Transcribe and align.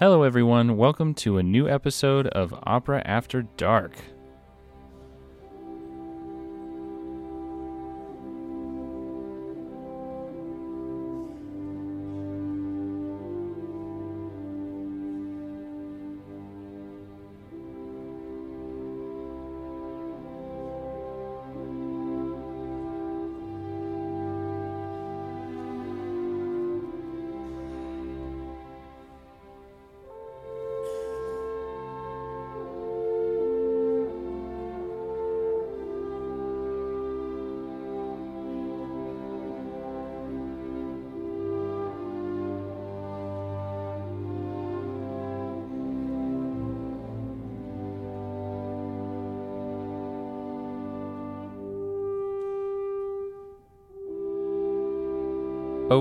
Hello, 0.00 0.22
everyone. 0.22 0.76
Welcome 0.76 1.12
to 1.14 1.38
a 1.38 1.42
new 1.42 1.68
episode 1.68 2.28
of 2.28 2.54
Opera 2.62 3.02
After 3.04 3.42
Dark. 3.42 3.96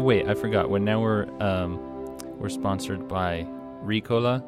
Wait, 0.08 0.26
I 0.26 0.36
forgot. 0.36 0.70
When 0.70 0.86
now 0.86 1.02
we're 1.02 1.28
um, 1.42 1.78
we're 2.40 2.48
sponsored 2.48 3.10
by 3.10 3.46
Ricola 3.84 4.42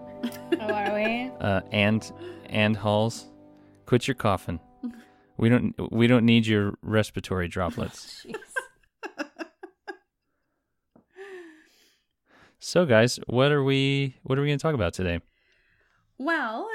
Oh, 0.58 0.74
are 0.74 0.96
we? 0.96 1.30
uh, 1.42 1.62
and 1.74 2.10
and 2.46 2.78
Halls. 2.78 3.28
Quit 3.86 4.08
your 4.08 4.16
coughing. 4.16 4.62
We 5.36 5.50
don't 5.50 5.76
we 5.92 6.08
don't 6.08 6.26
need 6.26 6.48
your 6.48 6.76
respiratory 6.82 7.50
droplets. 7.50 8.26
Jeez. 8.26 8.36
So 12.62 12.86
guys, 12.86 13.22
what 13.26 13.54
are 13.54 13.64
we 13.64 14.18
what 14.24 14.38
are 14.38 14.42
we 14.42 14.48
going 14.50 14.60
to 14.60 14.62
talk 14.62 14.76
about 14.76 14.94
today? 14.94 15.22
Well, 16.18 16.70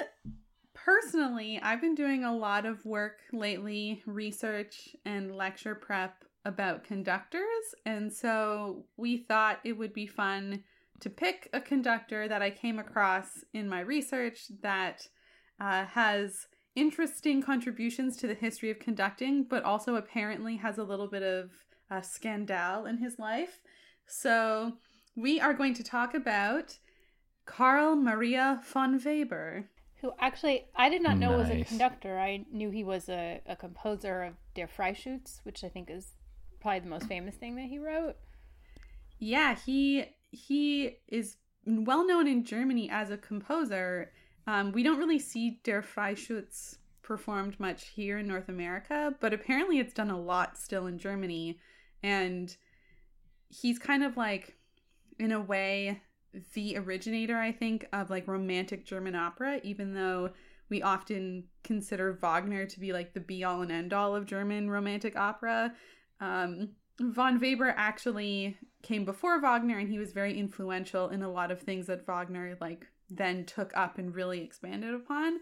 personally, 0.72 1.60
I've 1.62 1.82
been 1.82 1.94
doing 1.94 2.24
a 2.24 2.34
lot 2.34 2.64
of 2.64 2.84
work 2.86 3.18
lately, 3.32 4.02
research 4.06 4.96
and 5.04 5.36
lecture 5.36 5.74
prep 5.74 6.24
about 6.44 6.84
conductors. 6.84 7.74
And 7.86 8.12
so 8.12 8.84
we 8.96 9.18
thought 9.18 9.60
it 9.64 9.78
would 9.78 9.92
be 9.92 10.06
fun 10.06 10.64
to 11.00 11.10
pick 11.10 11.48
a 11.52 11.60
conductor 11.60 12.28
that 12.28 12.42
I 12.42 12.50
came 12.50 12.78
across 12.78 13.44
in 13.52 13.68
my 13.68 13.80
research 13.80 14.46
that 14.62 15.06
uh, 15.60 15.84
has 15.86 16.46
interesting 16.76 17.42
contributions 17.42 18.16
to 18.16 18.26
the 18.26 18.34
history 18.34 18.70
of 18.70 18.78
conducting, 18.78 19.44
but 19.44 19.64
also 19.64 19.96
apparently 19.96 20.56
has 20.56 20.78
a 20.78 20.84
little 20.84 21.08
bit 21.08 21.22
of 21.22 21.50
uh, 21.90 22.00
scandal 22.00 22.86
in 22.86 22.98
his 22.98 23.18
life. 23.18 23.60
So 24.06 24.74
we 25.16 25.40
are 25.40 25.54
going 25.54 25.74
to 25.74 25.84
talk 25.84 26.14
about 26.14 26.78
Carl 27.46 27.96
Maria 27.96 28.60
von 28.64 29.00
Weber. 29.02 29.68
Who 30.00 30.12
actually, 30.18 30.66
I 30.76 30.88
did 30.88 31.02
not 31.02 31.16
know 31.16 31.36
was 31.36 31.48
a 31.48 31.64
conductor. 31.64 32.18
I 32.18 32.44
knew 32.52 32.70
he 32.70 32.84
was 32.84 33.08
a, 33.08 33.40
a 33.46 33.56
composer 33.56 34.22
of 34.22 34.34
Der 34.54 34.66
Freischütz, 34.66 35.40
which 35.44 35.64
I 35.64 35.68
think 35.68 35.90
is 35.90 36.12
probably 36.64 36.80
the 36.80 36.88
most 36.88 37.06
famous 37.06 37.34
thing 37.34 37.56
that 37.56 37.66
he 37.66 37.78
wrote. 37.78 38.16
Yeah, 39.18 39.54
he 39.54 40.06
he 40.30 40.96
is 41.08 41.36
well 41.66 42.06
known 42.06 42.26
in 42.26 42.42
Germany 42.42 42.88
as 42.90 43.10
a 43.10 43.18
composer. 43.18 44.10
Um, 44.46 44.72
we 44.72 44.82
don't 44.82 44.98
really 44.98 45.18
see 45.18 45.60
Der 45.62 45.82
Freischütz 45.82 46.78
performed 47.02 47.60
much 47.60 47.88
here 47.88 48.18
in 48.18 48.26
North 48.26 48.48
America, 48.48 49.14
but 49.20 49.34
apparently 49.34 49.78
it's 49.78 49.92
done 49.92 50.10
a 50.10 50.18
lot 50.18 50.56
still 50.56 50.86
in 50.86 50.98
Germany. 50.98 51.58
And 52.02 52.54
he's 53.50 53.78
kind 53.78 54.02
of 54.02 54.16
like, 54.16 54.56
in 55.18 55.32
a 55.32 55.40
way, 55.40 56.00
the 56.54 56.78
originator, 56.78 57.36
I 57.36 57.52
think, 57.52 57.86
of 57.92 58.08
like 58.08 58.26
romantic 58.26 58.86
German 58.86 59.14
opera, 59.14 59.60
even 59.62 59.92
though 59.92 60.30
we 60.70 60.80
often 60.80 61.44
consider 61.62 62.14
Wagner 62.14 62.64
to 62.64 62.80
be 62.80 62.94
like 62.94 63.12
the 63.12 63.20
be 63.20 63.44
all 63.44 63.60
and 63.60 63.70
end 63.70 63.92
all 63.92 64.16
of 64.16 64.24
German 64.24 64.70
romantic 64.70 65.14
opera. 65.14 65.74
Um, 66.20 66.70
von 67.00 67.40
Weber 67.40 67.74
actually 67.76 68.56
came 68.82 69.04
before 69.04 69.40
Wagner 69.40 69.78
and 69.78 69.88
he 69.88 69.98
was 69.98 70.12
very 70.12 70.38
influential 70.38 71.08
in 71.08 71.22
a 71.22 71.30
lot 71.30 71.50
of 71.50 71.60
things 71.60 71.86
that 71.86 72.06
Wagner 72.06 72.56
like 72.60 72.86
then 73.10 73.44
took 73.44 73.72
up 73.76 73.98
and 73.98 74.14
really 74.14 74.40
expanded 74.40 74.94
upon. 74.94 75.40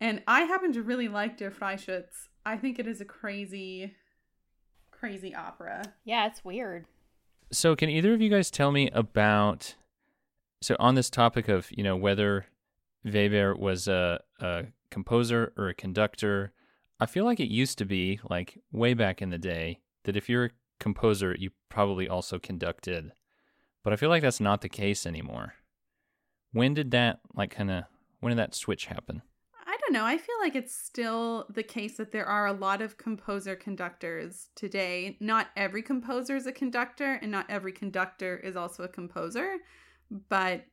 And 0.00 0.22
I 0.26 0.42
happen 0.42 0.72
to 0.72 0.82
really 0.82 1.08
like 1.08 1.38
Der 1.38 1.50
Freischütz. 1.50 2.28
I 2.44 2.56
think 2.56 2.78
it 2.78 2.86
is 2.86 3.00
a 3.00 3.04
crazy 3.04 3.94
crazy 4.90 5.34
opera. 5.34 5.82
Yeah, 6.04 6.26
it's 6.26 6.44
weird. 6.44 6.86
So 7.52 7.76
can 7.76 7.90
either 7.90 8.14
of 8.14 8.20
you 8.20 8.30
guys 8.30 8.50
tell 8.50 8.72
me 8.72 8.90
about 8.90 9.74
so 10.62 10.76
on 10.78 10.94
this 10.94 11.10
topic 11.10 11.48
of, 11.48 11.68
you 11.70 11.84
know, 11.84 11.96
whether 11.96 12.46
Weber 13.04 13.54
was 13.54 13.86
a, 13.86 14.20
a 14.40 14.64
composer 14.90 15.52
or 15.58 15.68
a 15.68 15.74
conductor, 15.74 16.52
I 16.98 17.06
feel 17.06 17.24
like 17.24 17.38
it 17.38 17.50
used 17.50 17.76
to 17.78 17.84
be 17.84 18.18
like 18.30 18.58
way 18.72 18.94
back 18.94 19.20
in 19.20 19.28
the 19.28 19.38
day 19.38 19.80
that 20.04 20.16
if 20.16 20.28
you're 20.28 20.44
a 20.46 20.50
composer, 20.80 21.36
you 21.38 21.50
probably 21.68 22.08
also 22.08 22.38
conducted. 22.38 23.12
But 23.82 23.92
I 23.92 23.96
feel 23.96 24.08
like 24.08 24.22
that's 24.22 24.40
not 24.40 24.62
the 24.62 24.68
case 24.68 25.06
anymore. 25.06 25.54
When 26.52 26.74
did 26.74 26.90
that 26.92 27.20
like 27.34 27.50
kind 27.50 27.70
of 27.70 27.84
when 28.20 28.30
did 28.30 28.38
that 28.38 28.54
switch 28.54 28.86
happen? 28.86 29.22
I 29.66 29.76
don't 29.80 29.92
know. 29.92 30.04
I 30.04 30.16
feel 30.16 30.36
like 30.40 30.54
it's 30.54 30.74
still 30.74 31.46
the 31.50 31.62
case 31.62 31.96
that 31.96 32.12
there 32.12 32.26
are 32.26 32.46
a 32.46 32.52
lot 32.52 32.80
of 32.80 32.96
composer 32.96 33.56
conductors 33.56 34.48
today. 34.54 35.16
Not 35.20 35.48
every 35.56 35.82
composer 35.82 36.36
is 36.36 36.46
a 36.46 36.52
conductor, 36.52 37.18
and 37.20 37.30
not 37.30 37.46
every 37.50 37.72
conductor 37.72 38.36
is 38.36 38.56
also 38.56 38.84
a 38.84 38.88
composer. 38.88 39.56
But 40.28 40.64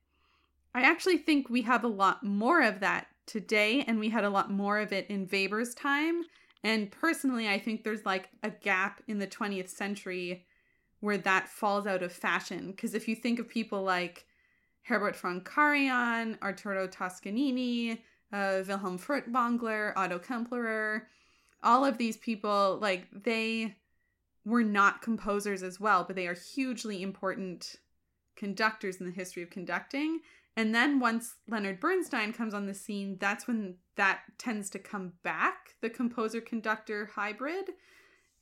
I 0.73 0.83
actually 0.83 1.17
think 1.17 1.49
we 1.49 1.63
have 1.63 1.83
a 1.83 1.89
lot 1.89 2.23
more 2.23 2.61
of 2.61 2.79
that 2.79 3.07
today, 3.25 3.83
and 3.85 3.99
we 3.99 4.09
had 4.09 4.23
a 4.23 4.29
lot 4.29 4.51
more 4.51 4.79
of 4.79 4.93
it 4.93 5.07
in 5.09 5.27
Weber's 5.31 5.73
time. 5.73 6.23
And 6.63 6.91
personally, 6.91 7.47
I 7.47 7.59
think 7.59 7.83
there's 7.83 8.05
like 8.05 8.29
a 8.43 8.49
gap 8.49 9.01
in 9.07 9.19
the 9.19 9.27
20th 9.27 9.69
century 9.69 10.45
where 10.99 11.17
that 11.17 11.49
falls 11.49 11.87
out 11.87 12.03
of 12.03 12.11
fashion. 12.11 12.67
Because 12.71 12.93
if 12.93 13.07
you 13.07 13.15
think 13.15 13.39
of 13.39 13.49
people 13.49 13.83
like 13.83 14.25
Herbert 14.83 15.15
von 15.15 15.41
Karajan, 15.41 16.37
Arturo 16.41 16.87
Toscanini, 16.87 18.03
uh, 18.31 18.63
Wilhelm 18.67 18.99
Furtwängler, 18.99 19.93
Otto 19.95 20.19
Klemperer, 20.19 21.03
all 21.63 21.83
of 21.83 21.97
these 21.97 22.17
people, 22.17 22.77
like 22.81 23.07
they 23.11 23.75
were 24.45 24.63
not 24.63 25.01
composers 25.01 25.63
as 25.63 25.79
well, 25.79 26.03
but 26.03 26.15
they 26.15 26.27
are 26.27 26.35
hugely 26.35 27.01
important 27.01 27.75
conductors 28.35 28.97
in 28.97 29.05
the 29.05 29.11
history 29.11 29.43
of 29.43 29.49
conducting. 29.49 30.19
And 30.57 30.73
then 30.73 30.99
once 30.99 31.35
Leonard 31.47 31.79
Bernstein 31.79 32.33
comes 32.33 32.53
on 32.53 32.65
the 32.65 32.73
scene, 32.73 33.17
that's 33.19 33.47
when 33.47 33.75
that 33.95 34.21
tends 34.37 34.69
to 34.71 34.79
come 34.79 35.13
back, 35.23 35.75
the 35.81 35.89
composer 35.89 36.41
conductor 36.41 37.09
hybrid. 37.15 37.71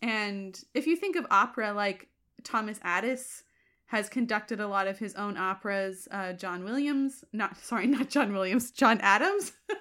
And 0.01 0.59
if 0.73 0.87
you 0.87 0.95
think 0.95 1.15
of 1.15 1.25
opera, 1.31 1.73
like 1.73 2.07
Thomas 2.43 2.79
Adès 2.79 3.43
has 3.87 4.07
conducted 4.07 4.59
a 4.59 4.67
lot 4.67 4.87
of 4.87 4.99
his 4.99 5.15
own 5.15 5.35
operas. 5.35 6.07
Uh, 6.11 6.33
John 6.33 6.63
Williams, 6.63 7.23
not 7.33 7.57
sorry, 7.57 7.87
not 7.87 8.09
John 8.09 8.33
Williams, 8.33 8.71
John 8.71 8.99
Adams 9.01 9.51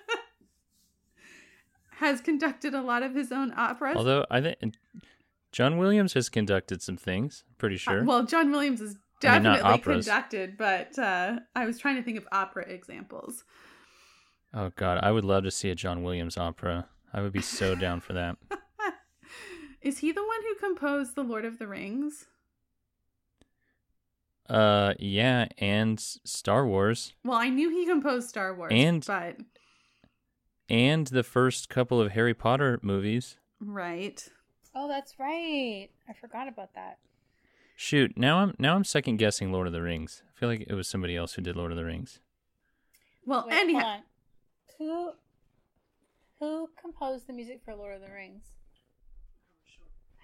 has 1.99 2.21
conducted 2.21 2.75
a 2.75 2.83
lot 2.83 3.03
of 3.03 3.15
his 3.15 3.33
own 3.33 3.53
operas. 3.57 3.97
Although 3.97 4.25
I 4.31 4.41
think 4.41 4.75
John 5.53 5.79
Williams 5.79 6.13
has 6.15 6.29
conducted 6.29 6.83
some 6.83 6.97
things, 6.97 7.45
pretty 7.59 7.77
Uh, 7.77 7.79
sure. 7.79 8.05
well, 8.05 8.25
John 8.25 8.51
Williams 8.51 8.81
is 8.81 8.97
I 9.23 9.41
mean, 9.41 9.53
definitely 9.53 9.79
conducted, 9.81 10.57
but 10.57 10.97
uh, 10.99 11.41
I 11.57 11.67
was 11.67 11.79
trying 11.79 11.97
to 11.97 12.03
think 12.03 12.19
of 12.19 12.29
opera 12.31 12.65
examples. 12.69 13.45
Oh 14.55 14.71
god, 14.77 14.99
I 15.03 15.11
would 15.11 15.25
love 15.25 15.45
to 15.45 15.51
see 15.51 15.71
a 15.71 15.75
John 15.75 16.03
Williams 16.03 16.37
opera. 16.37 16.89
I 17.13 17.21
would 17.21 17.33
be 17.33 17.41
so 17.43 17.75
down 17.75 18.01
for 18.01 18.13
that. 18.15 18.37
Is 19.83 19.99
he 19.99 20.13
the 20.13 20.23
one 20.23 20.41
who 20.43 20.55
composed 20.57 21.15
The 21.15 21.23
Lord 21.23 21.45
of 21.45 21.59
the 21.59 21.67
Rings? 21.67 22.27
Uh, 24.49 24.95
yeah, 24.99 25.47
and 25.59 26.01
Star 26.01 26.67
Wars, 26.67 27.13
Well, 27.23 27.37
I 27.39 27.51
knew 27.51 27.69
he 27.71 27.85
composed 27.85 28.29
Star 28.31 28.55
Wars, 28.55 28.73
And- 28.75 29.05
but 29.07 29.37
and 30.71 31.07
the 31.07 31.23
first 31.23 31.69
couple 31.71 32.01
of 32.01 32.13
Harry 32.13 32.35
Potter 32.35 32.79
movies. 32.83 33.37
right. 33.61 34.27
Oh, 34.75 34.87
that's 34.87 35.19
right. 35.19 35.89
I 36.09 36.13
forgot 36.13 36.47
about 36.47 36.75
that. 36.75 36.99
Shoot, 37.77 38.17
now 38.17 38.39
I'm 38.39 38.55
now 38.59 38.75
I'm 38.77 38.85
second 38.85 39.17
guessing 39.17 39.51
Lord 39.53 39.67
of 39.67 39.73
the 39.73 39.83
Rings. 39.83 40.23
I 40.29 40.39
feel 40.39 40.49
like 40.49 40.65
it 40.69 40.75
was 40.75 40.87
somebody 40.89 41.17
else 41.17 41.35
who 41.35 41.43
did 41.43 41.57
Lord 41.57 41.71
of 41.73 41.77
the 41.77 41.85
Rings. 41.85 42.21
Well, 43.27 43.47
Wait, 43.49 43.57
anyhow, 43.59 43.87
on. 43.87 44.01
Who 44.79 45.13
who 46.39 46.69
composed 46.81 47.27
the 47.27 47.33
music 47.33 47.61
for 47.65 47.75
Lord 47.75 47.97
of 47.97 48.01
the 48.07 48.13
Rings? 48.15 48.45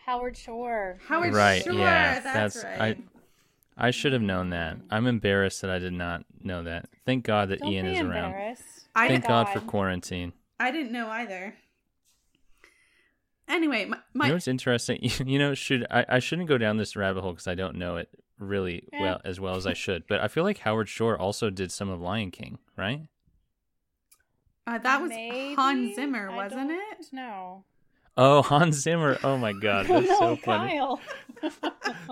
Howard 0.06 0.37
Shore. 0.37 0.99
Howard 1.09 1.35
right, 1.35 1.62
Shore. 1.65 1.73
yeah, 1.73 2.21
that's, 2.21 2.55
that's- 2.62 2.79
right. 2.79 2.99
I 3.77 3.91
should 3.91 4.12
have 4.12 4.23
known 4.23 4.51
that. 4.51 4.77
I'm 4.91 5.09
embarrassed 5.09 5.62
that 5.62 5.71
I 5.71 5.81
did 5.81 5.93
not 5.95 6.25
know 6.41 6.62
that. 6.62 6.89
Thank 7.05 7.25
God 7.25 7.49
that 7.49 7.59
Don't 7.59 7.73
Ian 7.73 7.87
be 7.87 7.93
is 7.95 8.01
around. 8.03 8.27
embarrassed. 8.27 8.62
I 8.95 9.09
Thank 9.09 9.27
God 9.27 9.49
for 9.49 9.59
quarantine. 9.59 10.33
I 10.61 10.71
didn't 10.71 10.93
know 10.93 11.09
either. 11.09 11.55
Anyway, 13.49 13.85
my, 13.87 13.99
my 14.15 14.27
you 14.27 14.29
know 14.31 14.35
what's 14.37 14.47
interesting? 14.47 15.01
You 15.27 15.39
know, 15.41 15.55
should 15.55 15.87
I, 15.91 16.06
I 16.09 16.19
shouldn't 16.21 16.49
go 16.49 16.56
down 16.56 16.77
this 16.77 16.95
rabbit 16.95 17.23
hole 17.23 17.33
because 17.33 17.49
I 17.49 17.56
don't 17.56 17.75
know 17.77 17.97
it 17.97 18.09
really 18.39 18.89
Eh. 18.93 19.01
well 19.01 19.21
as 19.25 19.41
well 19.41 19.56
as 19.56 19.67
I 19.67 19.73
should. 19.73 20.05
But 20.09 20.21
I 20.21 20.29
feel 20.29 20.45
like 20.45 20.59
Howard 20.59 20.89
Shore 20.89 21.19
also 21.19 21.51
did 21.51 21.73
some 21.73 21.89
of 21.89 22.01
Lion 22.01 22.31
King, 22.31 22.59
right? 22.77 23.09
Uh, 24.67 24.79
that 24.79 25.01
was 25.03 25.11
Maybe? 25.11 25.55
Hans 25.55 25.95
Zimmer, 25.95 26.31
wasn't 26.35 26.71
it? 26.71 27.07
No. 27.13 27.65
Oh, 28.17 28.43
Hans 28.43 28.77
Zimmer. 28.77 29.19
Oh 29.25 29.37
my 29.37 29.53
God, 29.61 29.87
that's 29.87 30.09
no, 30.09 30.19
so 30.19 30.37
funny. 30.37 30.79
Kyle. 30.79 31.01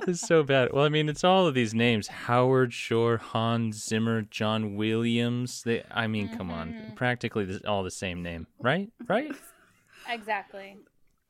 It's 0.09 0.21
so 0.21 0.43
bad. 0.43 0.73
Well, 0.73 0.85
I 0.85 0.89
mean, 0.89 1.09
it's 1.09 1.23
all 1.23 1.47
of 1.47 1.55
these 1.55 1.73
names: 1.75 2.09
Howard 2.09 2.73
Shore, 2.75 3.19
Hans 3.19 3.83
Zimmer, 3.85 4.23
John 4.23 4.75
Williams. 4.75 5.63
They, 5.63 5.85
I 5.91 6.07
mean, 6.09 6.29
come 6.37 6.51
on, 6.51 6.73
Mhm. 6.73 6.97
practically 6.97 7.45
this- 7.45 7.63
all 7.65 7.83
the 7.85 7.91
same 7.91 8.21
name, 8.23 8.47
right? 8.61 8.89
Right? 9.09 9.31
exactly. 10.11 10.77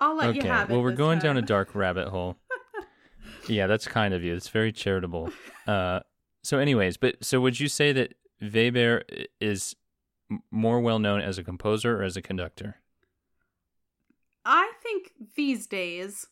I'll 0.00 0.16
let 0.16 0.34
you 0.34 0.42
have 0.42 0.70
it. 0.70 0.72
Well, 0.72 0.82
we're 0.82 0.90
this 0.90 0.98
going 0.98 1.18
down 1.18 1.36
a 1.36 1.42
dark 1.42 1.74
rabbit 1.74 2.08
hole. 2.08 2.38
yeah, 3.46 3.66
that's 3.66 3.86
kind 3.86 4.14
of 4.14 4.24
you. 4.24 4.34
It's 4.34 4.48
very 4.48 4.72
charitable. 4.72 5.30
Uh, 5.66 6.00
so, 6.42 6.58
anyways, 6.58 6.96
but 6.96 7.22
so 7.22 7.40
would 7.40 7.60
you 7.60 7.68
say 7.68 7.92
that 7.92 8.14
Weber 8.40 9.02
is 9.40 9.76
m- 9.76 9.81
more 10.50 10.80
well 10.80 10.98
known 10.98 11.20
as 11.20 11.38
a 11.38 11.44
composer 11.44 12.00
or 12.00 12.02
as 12.02 12.16
a 12.16 12.22
conductor? 12.22 12.76
I 14.44 14.72
think 14.82 15.12
these 15.34 15.66
days 15.66 16.26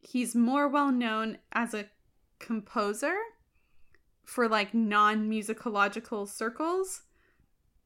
he's 0.00 0.34
more 0.34 0.68
well 0.68 0.92
known 0.92 1.38
as 1.52 1.74
a 1.74 1.86
composer 2.38 3.14
for 4.24 4.48
like 4.48 4.74
non 4.74 5.30
musicological 5.30 6.28
circles. 6.28 7.02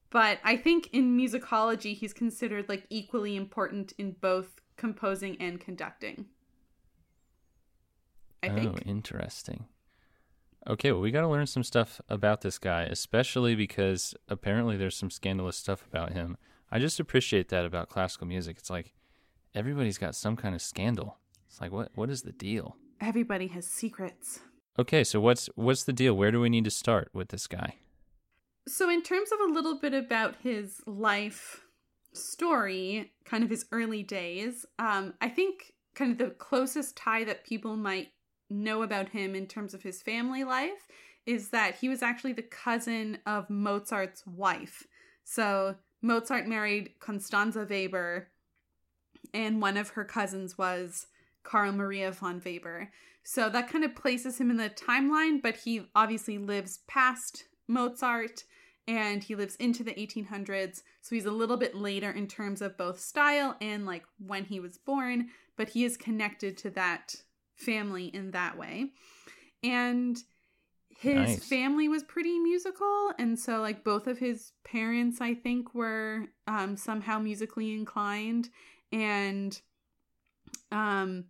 But 0.09 0.39
I 0.43 0.57
think 0.57 0.89
in 0.91 1.17
musicology 1.17 1.95
he's 1.95 2.13
considered 2.13 2.67
like 2.67 2.85
equally 2.89 3.35
important 3.35 3.93
in 3.97 4.15
both 4.19 4.59
composing 4.75 5.39
and 5.39 5.59
conducting. 5.59 6.25
I 8.43 8.49
oh, 8.49 8.55
think. 8.55 8.83
interesting. 8.85 9.65
Okay, 10.67 10.91
well, 10.91 11.01
we 11.01 11.11
got 11.11 11.21
to 11.21 11.27
learn 11.27 11.47
some 11.47 11.63
stuff 11.63 11.99
about 12.07 12.41
this 12.41 12.59
guy, 12.59 12.83
especially 12.83 13.55
because 13.55 14.13
apparently 14.27 14.77
there's 14.77 14.95
some 14.95 15.09
scandalous 15.09 15.57
stuff 15.57 15.83
about 15.91 16.13
him. 16.13 16.37
I 16.71 16.79
just 16.79 16.99
appreciate 16.99 17.49
that 17.49 17.65
about 17.65 17.89
classical 17.89 18.27
music. 18.27 18.57
It's 18.59 18.69
like 18.69 18.93
everybody's 19.55 19.97
got 19.97 20.15
some 20.15 20.37
kind 20.37 20.53
of 20.53 20.61
scandal. 20.61 21.17
It's 21.47 21.59
like 21.59 21.71
what 21.71 21.89
what 21.95 22.09
is 22.09 22.21
the 22.21 22.31
deal? 22.31 22.77
Everybody 23.01 23.47
has 23.47 23.67
secrets. 23.67 24.39
Okay, 24.79 25.03
so 25.03 25.19
what's 25.19 25.49
what's 25.55 25.83
the 25.83 25.93
deal? 25.93 26.13
Where 26.13 26.31
do 26.31 26.39
we 26.39 26.49
need 26.49 26.63
to 26.65 26.71
start 26.71 27.09
with 27.13 27.29
this 27.29 27.47
guy? 27.47 27.75
So, 28.67 28.89
in 28.89 29.01
terms 29.01 29.31
of 29.31 29.39
a 29.39 29.51
little 29.51 29.79
bit 29.79 29.93
about 29.93 30.35
his 30.43 30.81
life 30.85 31.61
story, 32.13 33.11
kind 33.25 33.43
of 33.43 33.49
his 33.49 33.65
early 33.71 34.03
days, 34.03 34.65
um, 34.77 35.15
I 35.19 35.29
think 35.29 35.73
kind 35.95 36.11
of 36.11 36.17
the 36.19 36.29
closest 36.29 36.95
tie 36.95 37.23
that 37.23 37.43
people 37.43 37.75
might 37.75 38.09
know 38.51 38.83
about 38.83 39.09
him 39.09 39.35
in 39.35 39.47
terms 39.47 39.73
of 39.73 39.83
his 39.83 40.01
family 40.01 40.43
life 40.43 40.87
is 41.25 41.49
that 41.49 41.75
he 41.75 41.89
was 41.89 42.01
actually 42.01 42.33
the 42.33 42.41
cousin 42.41 43.17
of 43.25 43.49
Mozart's 43.49 44.25
wife. 44.25 44.87
So, 45.23 45.75
Mozart 46.01 46.47
married 46.47 46.93
Constanze 46.99 47.69
Weber, 47.69 48.27
and 49.33 49.61
one 49.61 49.77
of 49.77 49.89
her 49.89 50.03
cousins 50.03 50.57
was 50.57 51.07
Carl 51.43 51.71
Maria 51.71 52.11
von 52.11 52.41
Weber. 52.43 52.91
So 53.23 53.49
that 53.49 53.69
kind 53.69 53.83
of 53.83 53.95
places 53.95 54.39
him 54.39 54.49
in 54.49 54.57
the 54.57 54.69
timeline, 54.69 55.41
but 55.41 55.57
he 55.57 55.87
obviously 55.95 56.37
lives 56.37 56.79
past 56.87 57.45
Mozart 57.67 58.43
and 58.87 59.23
he 59.23 59.35
lives 59.35 59.55
into 59.57 59.83
the 59.83 59.93
1800s. 59.93 60.81
So 61.01 61.15
he's 61.15 61.25
a 61.25 61.31
little 61.31 61.57
bit 61.57 61.75
later 61.75 62.09
in 62.09 62.27
terms 62.27 62.61
of 62.61 62.77
both 62.77 62.99
style 62.99 63.55
and 63.61 63.85
like 63.85 64.03
when 64.25 64.45
he 64.45 64.59
was 64.59 64.77
born, 64.77 65.29
but 65.55 65.69
he 65.69 65.85
is 65.85 65.97
connected 65.97 66.57
to 66.57 66.69
that 66.71 67.15
family 67.61 68.05
in 68.05 68.31
that 68.31 68.57
way. 68.57 68.91
And 69.63 70.17
his 70.89 71.15
Nice. 71.15 71.45
family 71.45 71.87
was 71.87 72.03
pretty 72.03 72.37
musical 72.39 73.11
and 73.17 73.39
so 73.39 73.59
like 73.59 73.83
both 73.83 74.05
of 74.07 74.19
his 74.19 74.51
parents 74.63 75.19
I 75.21 75.33
think 75.33 75.73
were 75.73 76.27
um 76.47 76.77
somehow 76.77 77.17
musically 77.17 77.73
inclined 77.73 78.49
and 78.91 79.59
um 80.71 81.25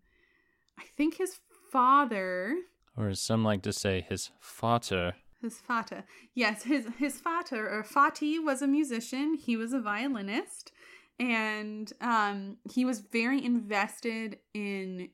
I 0.77 0.83
think 0.97 1.17
his 1.17 1.39
father 1.71 2.55
Or 2.97 3.09
as 3.09 3.21
some 3.21 3.43
like 3.45 3.61
to 3.63 3.71
say, 3.73 4.05
his 4.09 4.31
father. 4.39 5.13
his 5.41 5.59
Vater. 5.67 6.03
Yes, 6.33 6.63
his 6.63 6.85
his 6.97 7.21
Vater 7.21 7.69
or 7.69 7.83
Fati 7.83 8.43
was 8.43 8.61
a 8.61 8.67
musician. 8.67 9.35
He 9.35 9.55
was 9.55 9.73
a 9.73 9.79
violinist, 9.79 10.71
and 11.19 11.91
um, 12.01 12.57
he 12.73 12.83
was 12.85 12.99
very 12.99 13.43
invested 13.43 14.39
in 14.53 15.09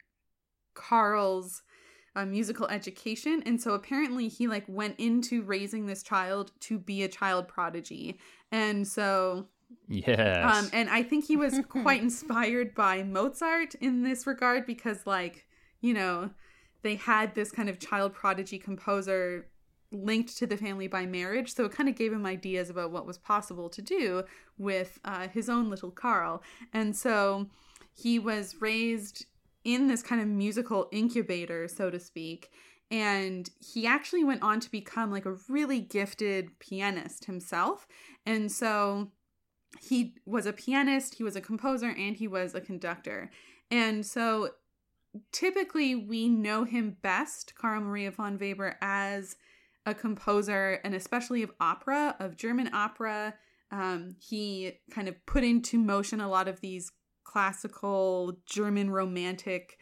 Carl's 0.77 1.63
uh, 2.15 2.25
musical 2.25 2.67
education, 2.67 3.43
and 3.45 3.61
so 3.61 3.73
apparently 3.73 4.27
he 4.27 4.47
like 4.47 4.63
went 4.67 4.95
into 4.99 5.41
raising 5.41 5.87
this 5.87 6.03
child 6.03 6.51
to 6.61 6.79
be 6.79 7.03
a 7.03 7.07
child 7.07 7.47
prodigy, 7.47 8.17
and 8.51 8.87
so 8.87 9.47
Yes. 9.89 10.43
um, 10.43 10.69
and 10.73 10.89
I 10.89 11.03
think 11.03 11.25
he 11.25 11.35
was 11.35 11.59
quite 11.69 12.01
inspired 12.01 12.73
by 12.73 13.03
Mozart 13.03 13.75
in 13.75 14.03
this 14.03 14.25
regard 14.27 14.65
because, 14.65 15.05
like, 15.05 15.45
you 15.81 15.93
know, 15.93 16.29
they 16.83 16.95
had 16.95 17.35
this 17.35 17.51
kind 17.51 17.69
of 17.69 17.79
child 17.79 18.13
prodigy 18.13 18.59
composer 18.59 19.47
linked 19.91 20.37
to 20.37 20.47
the 20.47 20.57
family 20.57 20.87
by 20.87 21.05
marriage. 21.05 21.53
So 21.53 21.65
it 21.65 21.71
kind 21.71 21.89
of 21.89 21.95
gave 21.95 22.11
him 22.11 22.25
ideas 22.25 22.69
about 22.69 22.91
what 22.91 23.05
was 23.05 23.17
possible 23.17 23.69
to 23.69 23.81
do 23.81 24.23
with 24.57 24.99
uh, 25.05 25.27
his 25.29 25.49
own 25.49 25.69
little 25.69 25.91
Carl. 25.91 26.43
And 26.73 26.95
so 26.95 27.47
he 27.93 28.19
was 28.19 28.55
raised 28.59 29.25
in 29.63 29.87
this 29.87 30.01
kind 30.01 30.21
of 30.21 30.27
musical 30.27 30.87
incubator, 30.91 31.67
so 31.67 31.89
to 31.89 31.99
speak. 31.99 32.49
And 32.89 33.49
he 33.59 33.85
actually 33.85 34.23
went 34.23 34.43
on 34.43 34.59
to 34.61 34.71
become 34.71 35.11
like 35.11 35.25
a 35.25 35.37
really 35.49 35.81
gifted 35.81 36.57
pianist 36.59 37.25
himself. 37.25 37.87
And 38.25 38.51
so 38.51 39.11
he 39.81 40.15
was 40.25 40.45
a 40.45 40.53
pianist, 40.53 41.15
he 41.15 41.23
was 41.23 41.35
a 41.35 41.41
composer, 41.41 41.89
and 41.89 42.15
he 42.15 42.27
was 42.27 42.55
a 42.55 42.61
conductor. 42.61 43.29
And 43.69 44.05
so 44.05 44.51
typically 45.31 45.95
we 45.95 46.29
know 46.29 46.63
him 46.63 46.97
best, 47.01 47.55
Carl 47.55 47.81
Maria 47.81 48.11
von 48.11 48.37
Weber, 48.37 48.77
as 48.81 49.35
a 49.85 49.93
composer 49.93 50.79
and 50.83 50.93
especially 50.93 51.43
of 51.43 51.51
opera, 51.59 52.15
of 52.19 52.37
German 52.37 52.73
opera. 52.73 53.33
Um, 53.71 54.15
he 54.19 54.79
kind 54.91 55.07
of 55.07 55.25
put 55.25 55.43
into 55.43 55.77
motion 55.77 56.21
a 56.21 56.29
lot 56.29 56.47
of 56.47 56.61
these 56.61 56.91
classical 57.27 58.37
German 58.45 58.89
romantic 58.89 59.77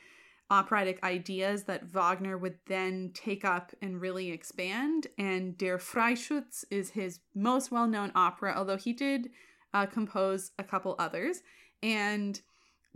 operatic 0.49 1.03
ideas 1.03 1.63
that 1.63 1.85
Wagner 1.85 2.37
would 2.37 2.57
then 2.67 3.11
take 3.13 3.43
up 3.43 3.71
and 3.81 4.01
really 4.01 4.31
expand. 4.31 5.07
And 5.17 5.57
Der 5.57 5.77
Freischütz 5.77 6.63
is 6.69 6.91
his 6.91 7.19
most 7.33 7.71
well 7.71 7.87
known 7.87 8.11
opera, 8.15 8.53
although 8.55 8.77
he 8.77 8.93
did 8.93 9.29
uh, 9.73 9.85
compose 9.85 10.51
a 10.59 10.63
couple 10.63 10.95
others. 10.99 11.41
And 11.81 12.39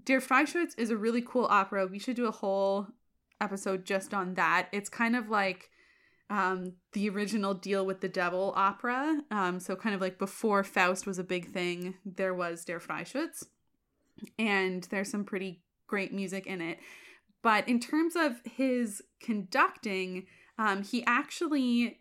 Der 0.03 0.19
Freischütz 0.19 0.73
is 0.77 0.89
a 0.89 0.97
really 0.97 1.21
cool 1.21 1.47
opera. 1.49 1.87
We 1.87 1.99
should 1.99 2.15
do 2.15 2.27
a 2.27 2.31
whole 2.31 2.87
episode 3.41 3.85
just 3.85 4.13
on 4.13 4.35
that. 4.35 4.69
It's 4.71 4.89
kind 4.89 5.15
of 5.15 5.29
like 5.29 5.69
um, 6.29 6.73
the 6.93 7.09
original 7.09 7.53
Deal 7.55 7.85
with 7.85 8.01
the 8.01 8.09
Devil 8.09 8.53
opera. 8.55 9.21
Um, 9.31 9.59
so, 9.59 9.75
kind 9.75 9.95
of 9.95 10.01
like 10.01 10.19
before 10.19 10.63
Faust 10.63 11.07
was 11.07 11.17
a 11.17 11.23
big 11.23 11.51
thing, 11.51 11.95
there 12.05 12.35
was 12.35 12.63
Der 12.63 12.79
Freischütz. 12.79 13.45
And 14.37 14.83
there's 14.89 15.11
some 15.11 15.23
pretty 15.23 15.61
great 15.87 16.13
music 16.13 16.47
in 16.47 16.61
it. 16.61 16.79
But 17.41 17.67
in 17.67 17.79
terms 17.79 18.15
of 18.15 18.41
his 18.43 19.01
conducting, 19.21 20.27
um, 20.57 20.83
he 20.83 21.03
actually 21.05 21.99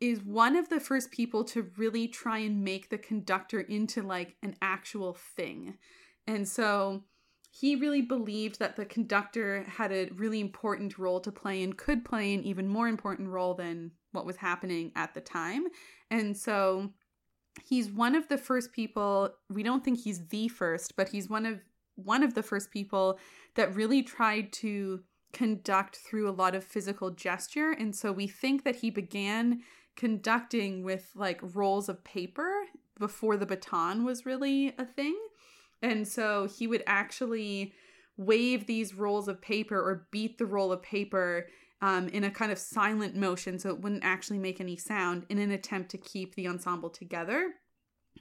is 0.00 0.22
one 0.22 0.56
of 0.56 0.68
the 0.68 0.80
first 0.80 1.10
people 1.10 1.44
to 1.44 1.70
really 1.76 2.08
try 2.08 2.38
and 2.38 2.64
make 2.64 2.90
the 2.90 2.98
conductor 2.98 3.60
into 3.60 4.02
like 4.02 4.36
an 4.42 4.56
actual 4.60 5.14
thing. 5.14 5.78
And 6.26 6.46
so 6.46 7.04
he 7.50 7.76
really 7.76 8.02
believed 8.02 8.58
that 8.58 8.74
the 8.74 8.84
conductor 8.84 9.62
had 9.62 9.92
a 9.92 10.10
really 10.16 10.40
important 10.40 10.98
role 10.98 11.20
to 11.20 11.30
play 11.30 11.62
and 11.62 11.78
could 11.78 12.04
play 12.04 12.34
an 12.34 12.42
even 12.42 12.66
more 12.66 12.88
important 12.88 13.28
role 13.28 13.54
than 13.54 13.92
what 14.10 14.26
was 14.26 14.36
happening 14.36 14.90
at 14.96 15.14
the 15.14 15.20
time. 15.20 15.66
And 16.10 16.36
so 16.36 16.92
he's 17.62 17.90
one 17.90 18.14
of 18.14 18.28
the 18.28 18.38
first 18.38 18.72
people, 18.72 19.30
we 19.50 19.62
don't 19.62 19.84
think 19.84 20.00
he's 20.00 20.26
the 20.28 20.48
first, 20.48 20.96
but 20.96 21.08
he's 21.08 21.28
one 21.28 21.46
of 21.46 21.60
one 21.96 22.24
of 22.24 22.34
the 22.34 22.42
first 22.42 22.72
people 22.72 23.18
that 23.54 23.74
really 23.74 24.02
tried 24.02 24.52
to 24.52 25.00
conduct 25.32 25.96
through 25.96 26.28
a 26.28 26.32
lot 26.32 26.54
of 26.54 26.64
physical 26.64 27.10
gesture. 27.10 27.70
And 27.70 27.94
so 27.94 28.10
we 28.10 28.26
think 28.26 28.64
that 28.64 28.76
he 28.76 28.90
began 28.90 29.60
conducting 29.96 30.82
with 30.82 31.10
like 31.14 31.40
rolls 31.54 31.88
of 31.88 32.02
paper 32.02 32.64
before 32.98 33.36
the 33.36 33.46
baton 33.46 34.04
was 34.04 34.26
really 34.26 34.74
a 34.78 34.84
thing. 34.84 35.16
And 35.82 36.06
so 36.06 36.46
he 36.46 36.66
would 36.66 36.82
actually 36.86 37.74
wave 38.16 38.66
these 38.66 38.94
rolls 38.94 39.28
of 39.28 39.40
paper 39.40 39.76
or 39.76 40.06
beat 40.10 40.38
the 40.38 40.46
roll 40.46 40.72
of 40.72 40.82
paper 40.82 41.48
um, 41.84 42.08
in 42.08 42.24
a 42.24 42.30
kind 42.30 42.50
of 42.50 42.58
silent 42.58 43.14
motion 43.14 43.58
so 43.58 43.68
it 43.68 43.78
wouldn't 43.78 44.04
actually 44.06 44.38
make 44.38 44.58
any 44.58 44.74
sound 44.74 45.26
in 45.28 45.38
an 45.38 45.50
attempt 45.50 45.90
to 45.90 45.98
keep 45.98 46.34
the 46.34 46.48
ensemble 46.48 46.88
together. 46.88 47.50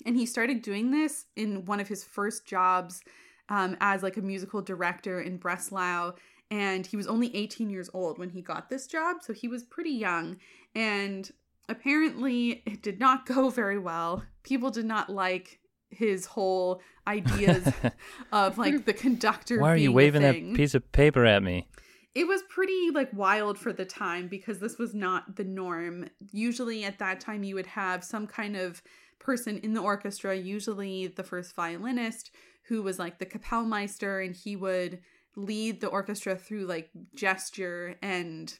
And 0.06 0.18
he 0.18 0.26
started 0.26 0.62
doing 0.62 0.92
this 0.92 1.28
in 1.38 1.64
one 1.64 1.80
of 1.80 1.88
his 1.88 2.04
first 2.04 2.46
jobs 2.46 3.02
um, 3.48 3.78
as 3.80 4.04
like 4.04 4.18
a 4.18 4.22
musical 4.22 4.62
director 4.62 5.22
in 5.22 5.38
Breslau. 5.38 6.12
And 6.52 6.86
he 6.86 6.98
was 6.98 7.08
only 7.08 7.34
18 7.34 7.70
years 7.70 7.90
old 7.94 8.20
when 8.20 8.32
he 8.32 8.42
got 8.42 8.70
this 8.70 8.86
job. 8.86 9.18
So 9.22 9.32
he 9.32 9.48
was 9.48 9.64
pretty 9.64 9.92
young. 9.92 10.40
And 10.76 11.32
apparently 11.70 12.64
it 12.66 12.82
did 12.82 13.00
not 13.00 13.26
go 13.26 13.50
very 13.62 13.80
well. 13.80 14.24
People 14.44 14.72
did 14.72 14.86
not 14.86 15.10
like 15.10 15.62
his 15.90 16.26
whole 16.26 16.82
ideas 17.08 17.72
of 18.34 18.58
like 18.58 18.84
the 18.84 18.94
conductor. 18.94 19.62
Why 19.62 19.72
are 19.72 19.78
you 19.78 19.94
waving 19.94 20.24
that 20.24 20.58
piece 20.58 20.76
of 20.76 20.92
paper 20.92 21.26
at 21.26 21.42
me? 21.42 21.70
It 22.16 22.28
was 22.28 22.44
pretty 22.44 22.92
like 22.92 23.10
wild 23.14 23.58
for 23.58 23.74
the 23.74 23.86
time 23.86 24.28
because 24.28 24.60
this 24.60 24.78
was 24.78 24.94
not 24.94 25.36
the 25.36 25.44
norm. 25.44 26.10
Usually 26.32 26.84
at 26.84 27.00
that 27.00 27.20
time 27.20 27.44
you 27.44 27.56
would 27.56 27.68
have 27.68 28.04
some 28.04 28.28
kind 28.28 28.56
of 28.56 28.84
person 29.20 29.58
in 29.60 29.74
the 29.74 29.82
orchestra, 29.82 30.36
usually 30.36 31.08
the 31.08 31.24
first 31.24 31.56
violinist, 31.56 32.32
who 32.68 32.84
was 32.84 33.00
like 33.00 33.18
the 33.18 33.26
Kapellmeister 33.26 34.24
and 34.24 34.36
he 34.36 34.56
would 34.56 35.00
lead 35.36 35.82
the 35.82 35.88
orchestra 35.88 36.36
through 36.36 36.66
like 36.66 36.90
gesture 37.16 37.96
and 38.02 38.60